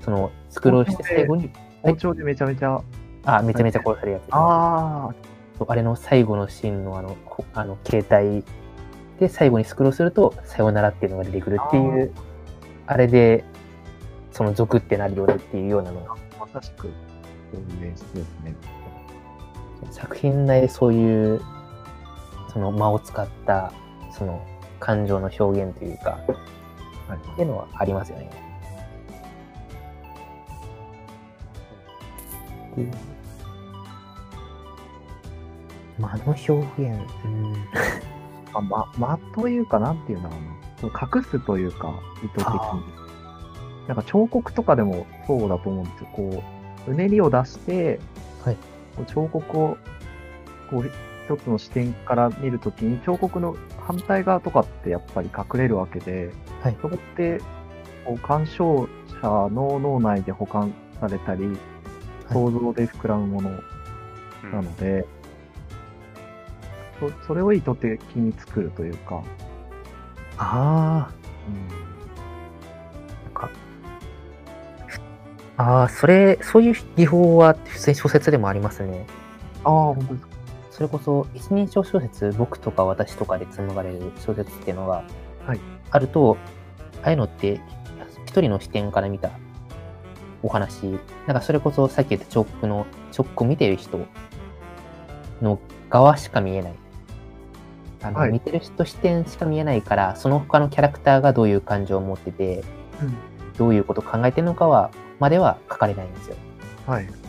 [0.00, 2.82] その、スクロールして最後に、包丁でめちゃめちゃ、
[3.24, 4.22] あ、めちゃめちゃ殺されるやつ。
[4.32, 5.14] あ
[5.56, 8.44] そうあれの最後のシーンのあの、こあの、携帯
[9.20, 12.12] で最後にスクロールすると、さよならっていうのが出てくるっていう、
[12.88, 13.44] あれで、
[14.32, 16.00] その族ってなるよねっていうようなの
[16.40, 16.88] まさしく、
[17.52, 18.54] そういう演出ですね。
[19.92, 21.40] 作品内でそういう
[22.52, 23.72] その間を使った
[24.12, 24.44] その
[24.78, 26.20] 感情の表現というか
[27.08, 27.18] はい。
[27.18, 28.30] っていうのはありますよね。
[32.76, 32.90] うん
[36.00, 36.58] 間の表現、
[37.24, 37.54] うん、
[38.54, 40.42] あま、間というか、なんていうのかな。
[40.80, 41.92] その隠すというか、
[42.24, 42.82] 意図的にあ。
[43.86, 46.08] なんか彫刻とかでもそうだと思うんですよ。
[46.12, 46.42] こ
[46.88, 48.00] う、うねりを出して、
[48.44, 48.56] はい
[48.96, 49.76] こう彫刻を、
[50.70, 50.90] こう、
[51.30, 56.76] 一つの視点から見るときに、彫刻の反対側とかってやっぱり隠れるわけで、はい。
[56.82, 57.40] そこって、
[58.04, 58.88] こう、鑑賞
[59.22, 61.56] 者の脳内で保管されたり、
[62.32, 65.06] 想像で膨らむものうんなので、
[66.98, 69.22] そそれを意図的に作るというか、
[70.36, 71.12] ああ、
[73.24, 73.50] なんか、
[75.56, 79.06] ああ、それ、そういう技法は普通に小説でもありますね。
[79.62, 80.29] ああ、本当ですか。
[80.80, 85.04] それこそ一人称小説、僕とか私とかで紡がれる小説っていうのが
[85.46, 86.38] はいあると、
[87.02, 87.60] ああいうのって
[88.24, 89.30] 一人の視点から見た
[90.42, 90.84] お話、
[91.26, 93.98] なんかそれこそさっき言った彫刻の、彫刻を見てる人
[95.42, 95.58] の
[95.90, 96.74] 側しか見えない。
[98.02, 102.64] あのはい見てる人視点しか見えないから、その他のキャラクターがどういう感情を持ってて、
[103.02, 103.14] うん
[103.58, 106.36] どういうことを考えてるのかは、までは書かれないんですよ。
[106.86, 107.19] はい。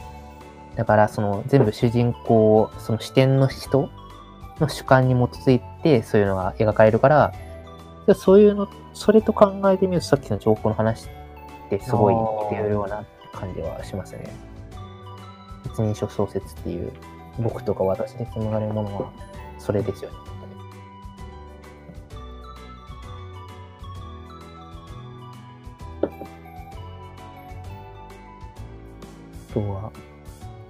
[0.76, 3.90] だから、その全部主人公、その視点の人
[4.60, 7.34] の主観に基づいて、そういうのが描かれるから、
[8.08, 14.34] でそういうの、それと考えてみると、さっきの情報の話ってすごい似てるような感じはしますね。
[15.66, 16.92] 一人称小説っていう、
[17.40, 19.12] 僕とか私で紡がれるものは、
[19.60, 20.18] それですよね。
[29.54, 29.92] とは、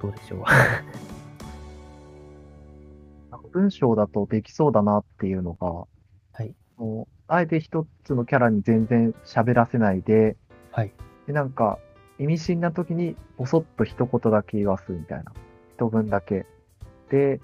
[0.02, 0.40] どうでしょう。
[3.30, 5.88] なんか文章だとできそうだなっていうのが、は
[6.44, 6.56] い。
[6.78, 10.36] もうあえて一つのキャラに全然喋らせないで、
[10.72, 10.92] はい。
[11.28, 11.78] で、なんか、
[12.18, 15.32] 意味深な時に、ぼそっと一言だけ言わすみたいな。
[15.76, 16.46] 一文だけ。
[17.10, 17.40] で、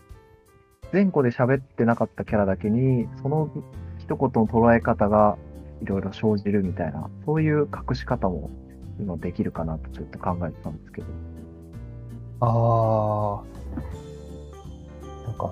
[0.91, 3.49] 前後で喋ってなかったキャラだけに、その
[3.97, 5.37] 一言の捉え方が
[5.81, 8.49] いろいろ生じるみたいな、そういう隠し方も
[8.99, 11.07] 今できるかなとちょっと考えてたんですけど。
[12.39, 13.43] ああ。
[15.25, 15.51] なんか、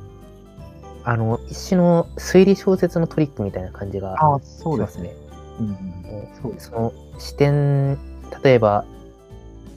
[1.03, 5.09] あの、一種の推理小説のトリックみたいな感じがあそうでますすね。
[5.09, 5.15] ね。
[5.59, 5.73] うんうん。
[5.73, 6.69] もそうです。
[6.69, 7.97] うその視点、
[8.43, 8.85] 例えば、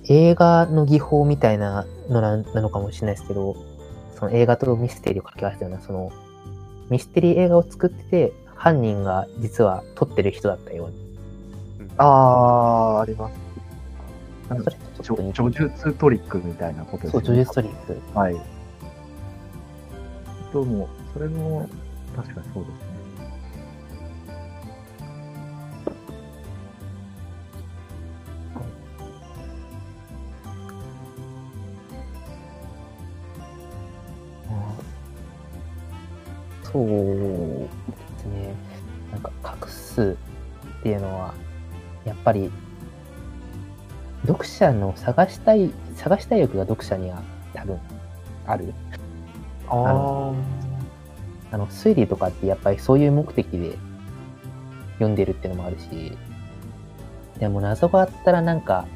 [0.08, 3.56] 映画の技法みたいなのななのかもしれないですけど、
[4.18, 6.10] その映画とミステリーを掛け合わせたような、その、
[6.90, 10.94] ミステリー映画を作ってて、犯人が実は撮ってる人だったように。
[11.98, 13.47] ああ、あります。
[14.48, 14.70] なんか
[15.02, 17.26] 叙述トリックみたいなことですそう、ね。
[17.26, 18.18] 叙述トリック。
[18.18, 18.36] はい。
[20.52, 21.68] どうも、それも、
[22.16, 22.98] 確かにそうですね。
[36.72, 37.68] そうで
[38.18, 38.54] すね。
[39.10, 40.16] なんか隠す
[40.80, 41.34] っていうのは、
[42.04, 42.50] やっぱり、
[44.28, 47.22] 読者の探したい、探したい欲が読者には
[47.54, 47.80] 多分
[48.46, 48.74] ある。
[49.66, 50.32] ああ
[51.50, 53.78] あの、推理とかってやっぱりそういう目的で
[54.94, 56.12] 読んでるっていうのもあるし、
[57.38, 58.86] でも謎があったらなんか、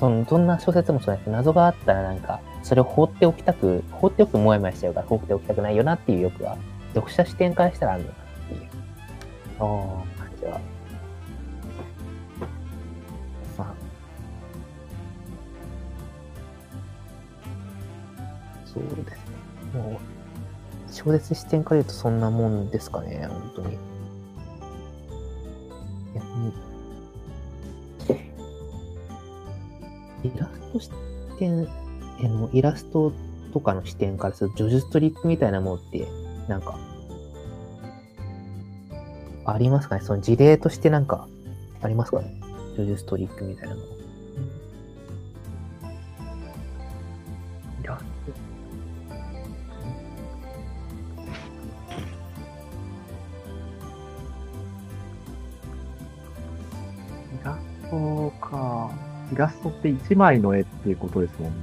[0.00, 6.58] そのどんな小説もそうですけど、謎があったらなんか、それを放っておきたく、放っておくともやもやしちゃうから放っておきたくないよなっていう欲は、
[6.94, 8.68] 読者視点からしたらあるのかなっていう
[9.60, 10.60] あ感じは。
[18.74, 19.18] そうです
[19.74, 19.80] ね。
[19.80, 20.00] も
[20.88, 23.78] う、小説視点から言うとそんなもんですかね、本当に。
[26.14, 26.52] 逆に、
[30.24, 30.90] イラスト視
[31.38, 31.66] 点、
[32.20, 33.12] あのイラスト
[33.52, 36.06] とかの視点からすると、叙述トリックみたいなものって、
[36.48, 36.78] なんか、
[39.46, 40.00] ありますかね？
[40.02, 41.28] その事例としてなんか、
[41.82, 42.40] ありますかね？
[42.76, 43.86] 叙述トリックみたいなもの。
[59.34, 61.56] イラストって一枚の絵っていうことですもんね。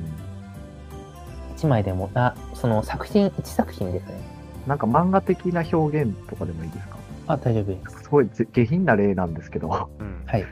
[1.55, 4.19] 一枚でも、あ、その作品、一作品ですね。
[4.67, 6.97] なんか漫画的な表現とかでもいいですか？
[7.27, 8.03] あ、大丈夫です。
[8.03, 10.45] すごいぜ下品な例なんですけど、うんはい。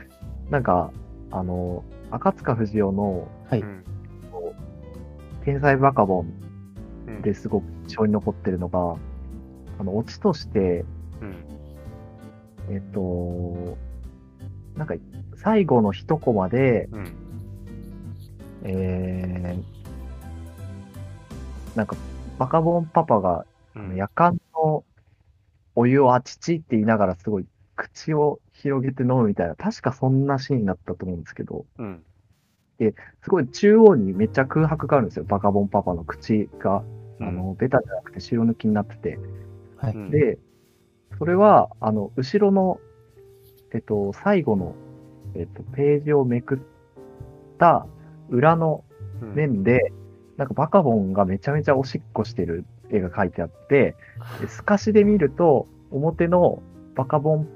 [0.50, 0.90] なんか、
[1.30, 3.60] あの、赤塚不二夫のはい。
[3.60, 3.84] うん
[5.42, 6.32] 天才バカボン
[7.06, 8.96] うんですごく印象に残ってるのが、
[9.78, 10.84] あの、オチとして、
[11.22, 11.34] うん
[12.68, 13.78] えっと、
[14.76, 14.94] なんか、
[15.42, 17.12] 最後の一コマで、うん
[18.62, 21.96] えー、なんか、
[22.38, 24.84] バカボンパパが、うん夜間の
[25.76, 32.02] お湯をあちちって言いながらすごい口を広げて飲むみたいな、確かそんなシーンだったと思うんですけど、うん
[33.22, 35.24] すごい中央にめっちゃ空白があるんですよ。
[35.24, 36.82] バカボンパパの口が、
[37.20, 39.18] あの、ベタじゃなくて白抜きになってて。
[39.76, 39.92] はい。
[39.94, 40.38] うんで、
[41.18, 42.80] それは、あの、後ろの、
[43.74, 44.74] えっと、最後の、
[45.34, 46.58] えっと、ページをめくっ
[47.58, 47.86] た
[48.28, 48.84] 裏の
[49.22, 49.34] うん。
[49.34, 49.92] 面で、
[50.36, 53.94] なんかバカボンがめちゃめちゃおしっこしてる絵が描いてあって、
[54.40, 56.62] で透かしで見ると、表の
[56.94, 57.48] バカボン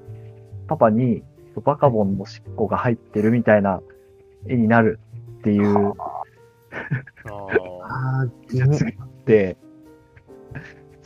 [0.69, 1.23] パパに、
[1.65, 3.81] バカボンのおしっこが入ってるみたいな
[4.49, 4.99] 絵になる
[5.39, 6.23] っていうあ。
[8.53, 9.57] やつがあって、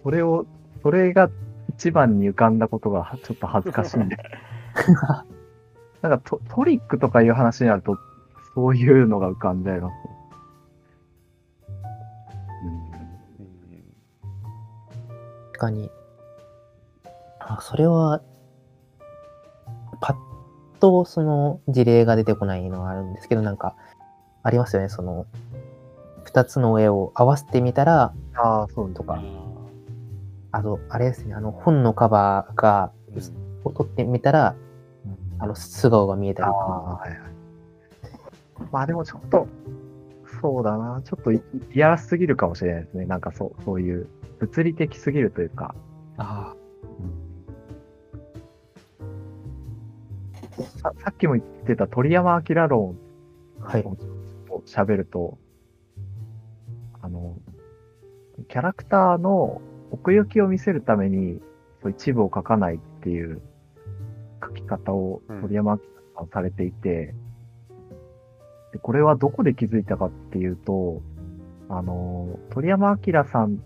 [0.02, 0.46] それを、
[0.82, 1.30] それが
[1.68, 4.16] 一番に浮かんだことがちょっと恥ずかしいんで。
[6.02, 7.98] なんかトトリックとかいう話になると、
[8.54, 9.94] そういうのが浮かんじゃいます。
[12.64, 12.90] うん。
[15.52, 15.90] 確かに。
[17.40, 18.20] あ、それは、
[20.00, 20.16] パッ
[20.78, 23.74] とその事例が出てこないのはあるんですけど、なんか、
[24.42, 25.26] ありますよね、その、
[26.24, 29.20] 二つの絵を合わせてみたら、ああ、そうとか、
[30.52, 33.32] ああと、あれですね、あの、本のカバーが、ー
[33.64, 34.54] を撮ってみたら、
[35.38, 37.20] あの、素顔が見えたりああ、はいはい。
[38.72, 39.48] まあでもちょっと、
[40.40, 43.06] そうだな、ちょっといリアルすぎるかもしれないですね。
[43.06, 44.08] なんかそう、そういう、
[44.40, 45.74] 物理的すぎるというか。
[46.16, 46.54] あ
[50.82, 52.98] ささっきも言ってた鳥山明論
[53.60, 53.82] あ、はい。
[53.82, 53.96] を
[54.66, 55.38] 喋ると、
[57.00, 57.36] あの、
[58.48, 59.60] キャラクターの
[59.90, 61.40] 奥行きを見せるために、
[61.88, 63.40] 一部を書かないっていう
[64.42, 65.80] 書き方をうん鳥山明
[66.16, 67.14] さんされていて、
[68.72, 71.02] で、これはどこで気づいたかっていうと、
[71.68, 73.58] あの、鳥山明さん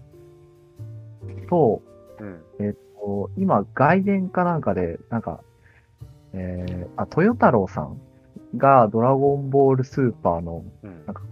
[1.49, 1.83] と、
[2.19, 2.43] うん。
[2.61, 5.41] えっと、今、外伝かなんかで、なんか、
[6.33, 8.01] えー、あ、豊太郎さん
[8.57, 11.23] がドラゴンボールスーパーのうんなんか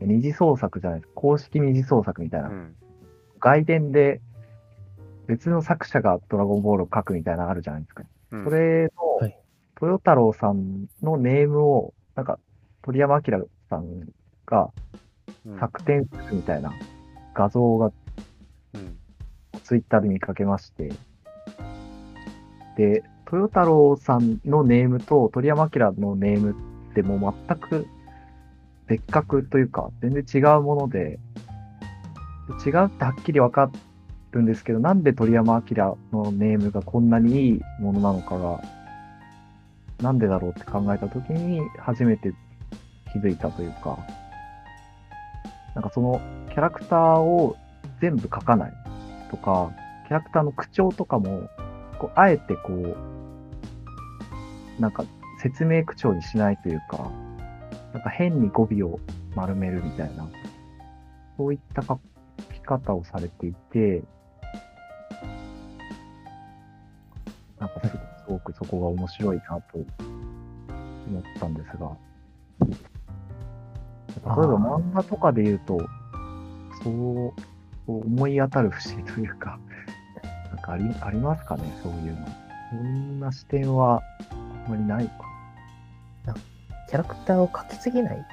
[0.00, 2.76] 二次創作じゃないですか、公式二次創作みたいな、うん。
[3.40, 4.20] 外伝で
[5.26, 8.04] 別の作者がドラゴンボールを書くみたいなのあるじゃないですか。
[8.32, 8.44] うん。
[8.44, 9.38] それの、はい。
[9.80, 12.38] 豊太郎さんのネームを、なんか、
[12.82, 14.00] 鳥山明さん
[14.46, 14.70] が
[15.46, 15.58] うん。
[15.58, 16.72] 作典するみたいな
[17.34, 17.92] 画像が
[18.74, 18.98] うん。
[19.62, 20.90] ツイッターで見かけまして、
[22.76, 26.52] で、豊太郎さんのネームと鳥山明のネーム
[26.90, 27.86] ってもう全く
[28.86, 31.18] 別格というか、全然違うもので、
[32.64, 33.70] 違うってはっきりわか
[34.32, 38.62] るんですけど、なんで鳥山明のネームがこんなにいいものなのかが、
[40.00, 42.32] なんでだろうって考えたときに初めて
[43.12, 43.98] 気づいたというか、
[45.74, 46.20] なんかその
[46.50, 47.56] キャラクターを
[48.00, 48.72] 全部書かない
[49.30, 49.70] とか、
[50.08, 51.48] キャラクターの口調とかも、
[51.98, 52.96] こうあえてこう、
[54.80, 55.04] なんか
[55.40, 57.10] 説明口調にしないというか、
[57.92, 58.98] なんか変に語尾を
[59.34, 60.28] 丸めるみたいな、
[61.36, 62.00] そういった書
[62.54, 64.02] き方をされていて、
[67.80, 67.98] かすす
[68.28, 71.90] ごくそこが面白いなと思ったんですが、
[72.60, 72.74] 例え
[74.24, 75.78] ば漫画とかで言うと、
[76.82, 77.32] そう、
[77.88, 79.58] 思い当たる節というか、
[80.50, 82.26] なんかありありますかね、そういうの。
[82.70, 84.00] そんな視点は
[84.30, 86.34] あんまりないか。
[86.88, 88.24] キャラクターを描きすぎない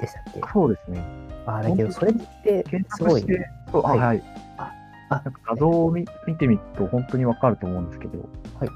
[0.00, 0.40] でしたっけ？
[0.52, 1.02] そうですね。
[1.46, 3.38] ああ、だけど、それって検すごい索し。
[3.38, 4.22] て、そう、あはいはい。
[4.58, 4.72] あ、
[5.10, 8.28] なんか画像を見見てみると本当にわかると思うんですけど、
[8.60, 8.68] はい。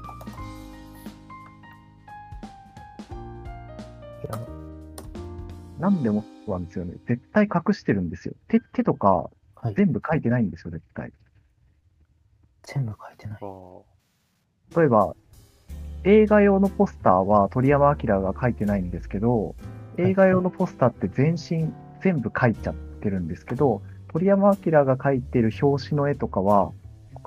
[4.23, 4.39] いや
[5.79, 6.95] 何でもそうなんですよね。
[7.07, 8.33] 絶対隠してるんですよ。
[8.47, 9.29] 手手とか
[9.65, 11.11] はい、全部書いてないんですよ、絶対。
[12.61, 13.39] 全部書いてない。
[13.41, 15.15] あ例えば、
[16.03, 19.55] 映画用のポスターは鳥山明が書いてないんですけど、
[19.97, 21.73] い映画用のポスターって全身
[22.03, 26.71] 全部書いちゃってるんですけど、鳥山明が描いてる表紙の絵とかは、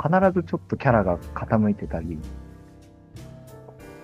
[0.01, 2.21] 必ずちょっとキャラが傾いてたり、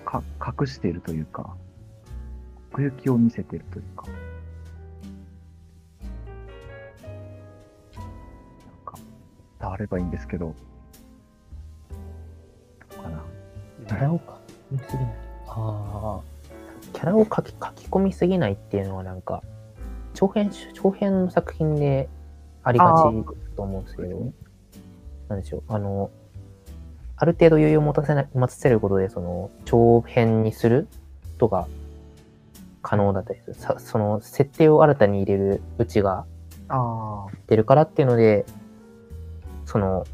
[0.05, 0.23] か
[0.59, 1.55] 隠しているというか、
[2.71, 4.07] 奥行きを見せているというか。
[7.95, 8.97] なんか、
[9.59, 10.53] 伝わればいいんですけど、
[12.89, 13.23] どうかな。
[13.87, 15.15] キャラを書きすぎない。
[15.47, 16.35] ああ。
[16.93, 19.41] キャラを書き書き込みすぎないっていうのはなんか、
[20.13, 22.09] 長編、長編の作品で
[22.63, 23.01] ありがちだ
[23.55, 24.31] と思うんですけど、
[25.29, 26.09] なんでしょう、あの、
[27.17, 30.87] ある程度余裕を持たせない、持たせることで、その、長編にする
[31.33, 31.67] ことが
[32.81, 33.53] 可能だったりする。
[33.55, 36.25] さその、設定を新たに入れるうちが
[36.67, 38.45] ああ、出るからっていうので、
[39.65, 40.05] その、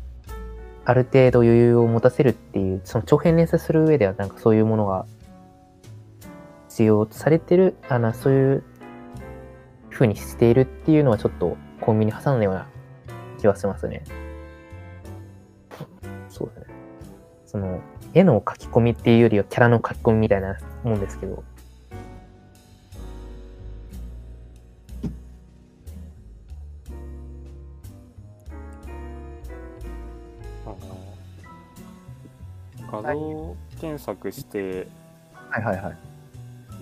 [0.83, 5.05] ある程度余裕を持たせるっていう、その長編連載する上ではなんかそういうものが
[6.69, 8.63] 必要とされてる、あの、そういう
[9.89, 12.67] 風にしているっていうのはちょっとコンビニ挟んだような
[13.39, 14.03] 気はしますね。
[16.29, 16.70] そうですね。
[17.51, 17.81] その、
[18.13, 21.43] 絵の書き込みっていうよりはキャラの書き込みみたいなもんですけど、
[30.65, 30.69] あ
[32.89, 34.87] の画像検索して
[35.49, 35.97] はいはいはい。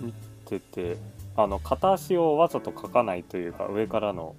[0.00, 0.12] 見
[0.46, 0.96] てて、
[1.34, 4.36] あの片足をわざと描かないというか上からの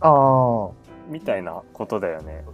[0.00, 0.70] ああ、
[1.08, 2.44] みたいなことだよね。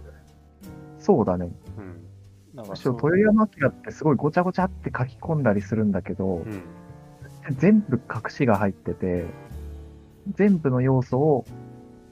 [0.99, 1.49] そうだね。
[1.79, 2.10] うん。
[2.53, 6.63] なんかむしろ豊山明ってすごいごちゃごちゃって書き込んだりするんだけど、うん。
[7.57, 9.25] 全部隠しが入ってて、
[10.35, 11.45] 全部の要素を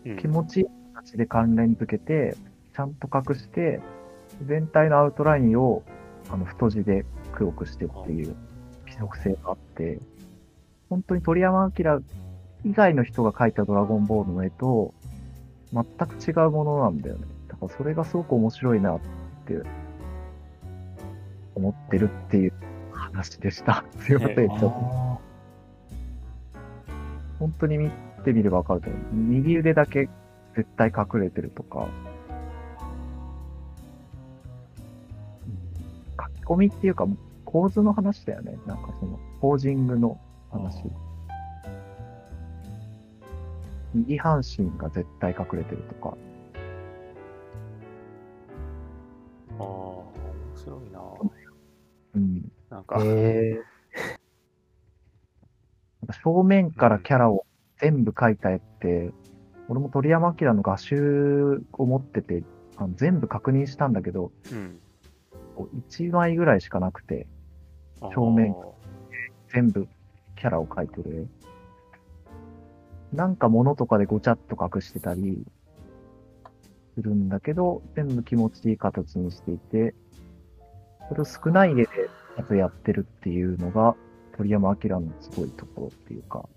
[0.05, 2.35] うん気持ちいい形で関連づけて、
[2.75, 3.81] ちゃんと隠して、
[4.47, 5.83] 全体のアウトラインを
[6.31, 8.35] あの太字で黒くしてっていう
[8.85, 9.99] 規則性があって、
[10.89, 12.01] 本当に鳥山明
[12.63, 14.93] 以外の人が描いたドラゴンボールの絵と
[15.73, 17.25] 全く違うものなんだよね。
[17.47, 18.99] だからそれがすごく面白いなっ
[19.45, 19.61] て
[21.59, 22.53] 思ってるっていう
[22.93, 23.83] 話でした。
[23.99, 24.71] すいません、ちょっと。
[27.39, 27.91] 本当に見
[28.23, 29.01] てみればわかると思う。
[29.13, 30.09] 右腕だけ
[30.55, 31.87] 絶対隠れてるとか。
[36.19, 37.07] 書き込みっていうか、
[37.45, 38.57] 構図の話だよね。
[38.65, 40.19] なんかその、ポージングの
[40.51, 40.83] 話。
[43.93, 46.17] 右半身が絶対隠れてるとか。
[52.79, 52.81] な。
[52.81, 52.85] うん。
[52.85, 53.69] か、へえ
[56.13, 57.45] 正面からキャラを
[57.79, 59.11] 全部描いた絵って、
[59.67, 62.43] 俺も鳥山明の画集を持ってて、
[62.77, 64.79] あの全部確認したんだけど、うん。
[65.87, 67.27] 1枚ぐらいしかなくて、
[68.01, 68.55] 正面
[69.53, 69.87] 全部
[70.37, 71.29] キャラを描いてる
[73.13, 73.15] 絵。
[73.15, 75.43] なんか物とかでごちゃっと隠してたり
[76.95, 79.93] するんだけど、全部気持ちいい形にしていて、
[81.09, 81.87] それを少ない絵で
[82.39, 83.95] やつやってるっていうのが、
[84.37, 86.47] 鳥山明のすごいところっていうか、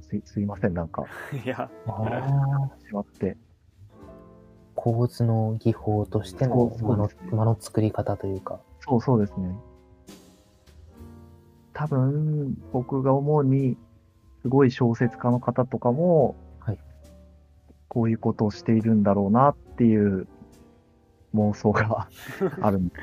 [0.00, 1.04] すいすいません、なんか、
[1.44, 3.36] いや、ああ、しまって。
[4.74, 8.60] 構図の技法としての間のね間の作り方というか。
[8.80, 9.56] そうそうですね。
[11.72, 13.78] 多分、僕が思うに、
[14.42, 16.78] すごい小説家の方とかも、はい
[17.88, 20.26] こういうことをしているんだろうなっていう
[21.34, 22.08] 妄想が
[22.62, 23.02] あるんです。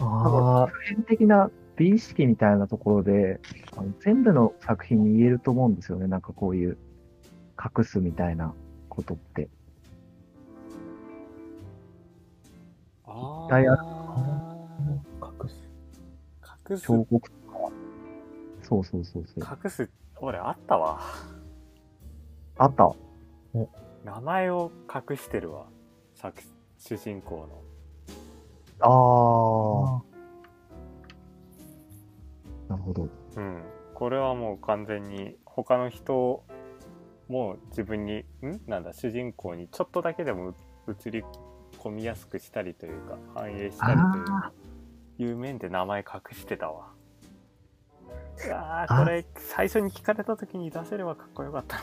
[0.00, 3.40] ああ、普遍的な美意識みたいなところで、
[3.76, 6.06] あの全部の作品に言えると思うんですよね。
[6.06, 6.78] なんかこういう
[7.76, 8.54] 隠すみたいな
[8.88, 9.48] ことって。
[13.06, 15.70] あ対あー隠す。
[16.70, 17.72] 隠す、彫刻とか。
[18.62, 19.58] そうそうそうそう。
[19.64, 19.90] 隠す、
[20.20, 21.00] 俺あったわ。
[22.56, 22.94] あった。
[24.04, 25.66] 名前を隠してるわ。
[26.14, 26.40] 作
[26.80, 27.62] 主人公の。
[28.80, 30.04] ああ。
[32.70, 33.06] なるほど。
[33.36, 33.62] うん。
[33.94, 36.42] これはもう完全に他の人
[37.28, 38.62] も自分に、ん？
[38.66, 40.54] なんだ、主人公にちょっとだけでも
[40.88, 41.22] 映り
[41.78, 44.52] 込みやすくしたりというか、反映したりというあ
[45.18, 46.94] いう面で名前隠してたわ。
[48.42, 51.82] いやあー、これ最初に聞かれた時に出せればかっこよかったな。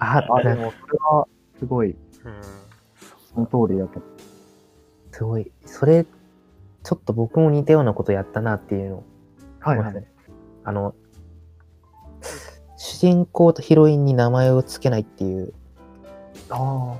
[0.00, 1.26] あ、あ、でも、それは、
[1.58, 1.96] すごい、うん。
[3.34, 4.00] その通りだった。
[5.12, 5.50] すごい。
[5.66, 9.04] それ、ちょっと僕も似たようなことやったなっていうのを
[9.60, 10.04] はい思い。
[10.64, 10.94] あの、
[12.76, 15.52] 主人公とヒロインに名前を付けないっていう、
[16.50, 16.96] あ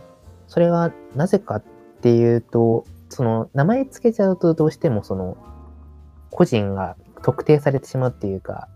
[0.46, 1.62] それはなぜかっ
[2.02, 5.36] ていうと、その名前付けちゃうとどうしてもその
[6.30, 8.68] 個人が特定されてしまうっていうか、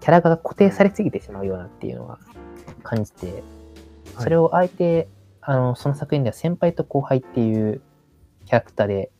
[0.00, 2.18] キャラが固定されすぎてしまうようなっていうのは
[2.82, 3.42] 感じて、
[4.18, 5.08] それをあえて、
[5.42, 7.80] あの、その作品では先輩と後輩っていう
[8.46, 9.10] キャラクターで、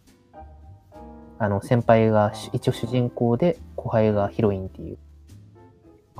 [1.39, 4.99] あの、先輩が一応主人公で後輩がヒロインっていう。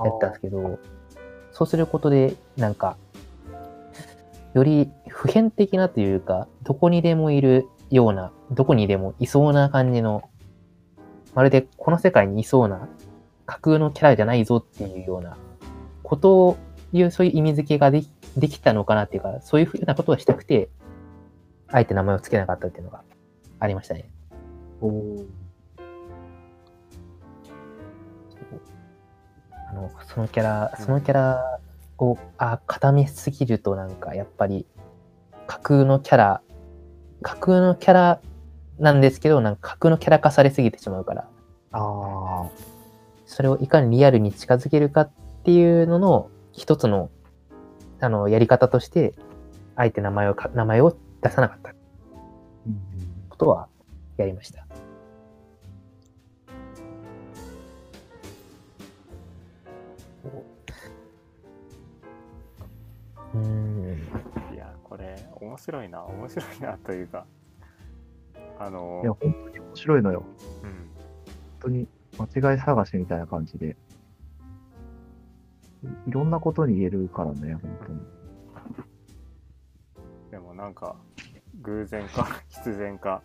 [0.03, 0.79] やったんですけど、
[1.51, 2.97] そうすることで、なんか、
[4.53, 10.29] より普遍的なというか、どこにでもいるような、どこにでもいそうな感じの、
[11.35, 12.89] まるでこの世界にいそうな
[13.45, 15.37] 架空のキャラじゃないぞっていうような
[16.03, 16.57] ことを
[16.91, 20.69] いう、そういう意味付けができできたのかなっていうか、そういうふうなことをしたくて、
[21.67, 23.03] あえて名前を付けなかったっていうのが
[23.59, 24.09] ありましたね。
[24.81, 25.25] おー
[29.71, 31.59] あの、そのキャラ、そのキャラ
[31.97, 34.65] を、あ、固めすぎるとなんか、やっぱり、
[35.47, 36.41] 架空のキャラ、
[37.21, 38.19] 架空のキャラ
[38.79, 41.27] なんですけど、なんか架空のキャラ化されすぎてしまうから、
[41.71, 42.49] あ
[43.25, 45.11] それをいかにリアルに近づけるかっ
[45.45, 47.09] ていうのの一つの、
[48.01, 49.13] あの、やり方として、
[49.75, 51.73] あえて名前をか、名前を出さなかったー。
[52.67, 52.81] うん
[53.29, 53.67] ことは
[54.17, 54.67] やりました。
[63.33, 63.97] うーん。
[64.53, 67.25] いや、これ、面白いな、面白いなというか、
[68.59, 70.23] あのいや、、本当に面白いのよ。
[70.63, 70.79] うん、本
[71.59, 71.87] 当に
[72.19, 73.77] 間違い探しみたいな感じで。
[75.83, 77.99] いいろんなことに言えるからね、本当に。
[80.31, 80.95] でもなんか、
[81.61, 83.21] 偶然か 必然か、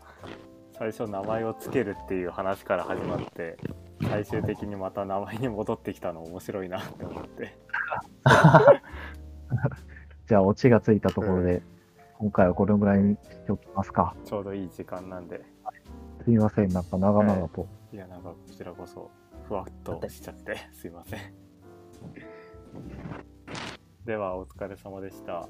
[0.72, 3.57] 最初名前をつけるっていう話から始まって、
[4.02, 7.59] 最終的にまた名前に戻ってきたの面白いなって思って。
[10.26, 11.62] じゃあ、オチがついたところで、
[12.18, 14.14] 今回はこれぐらいにしておきますか。
[14.24, 15.44] ちょうどいい時間なんで、
[16.24, 17.66] すみません、なんか長々と。
[17.92, 19.11] いや、なんかこちらこそ、
[19.46, 21.20] ふわっとしちゃって、すいません。
[24.04, 25.48] では、お疲れ様でした。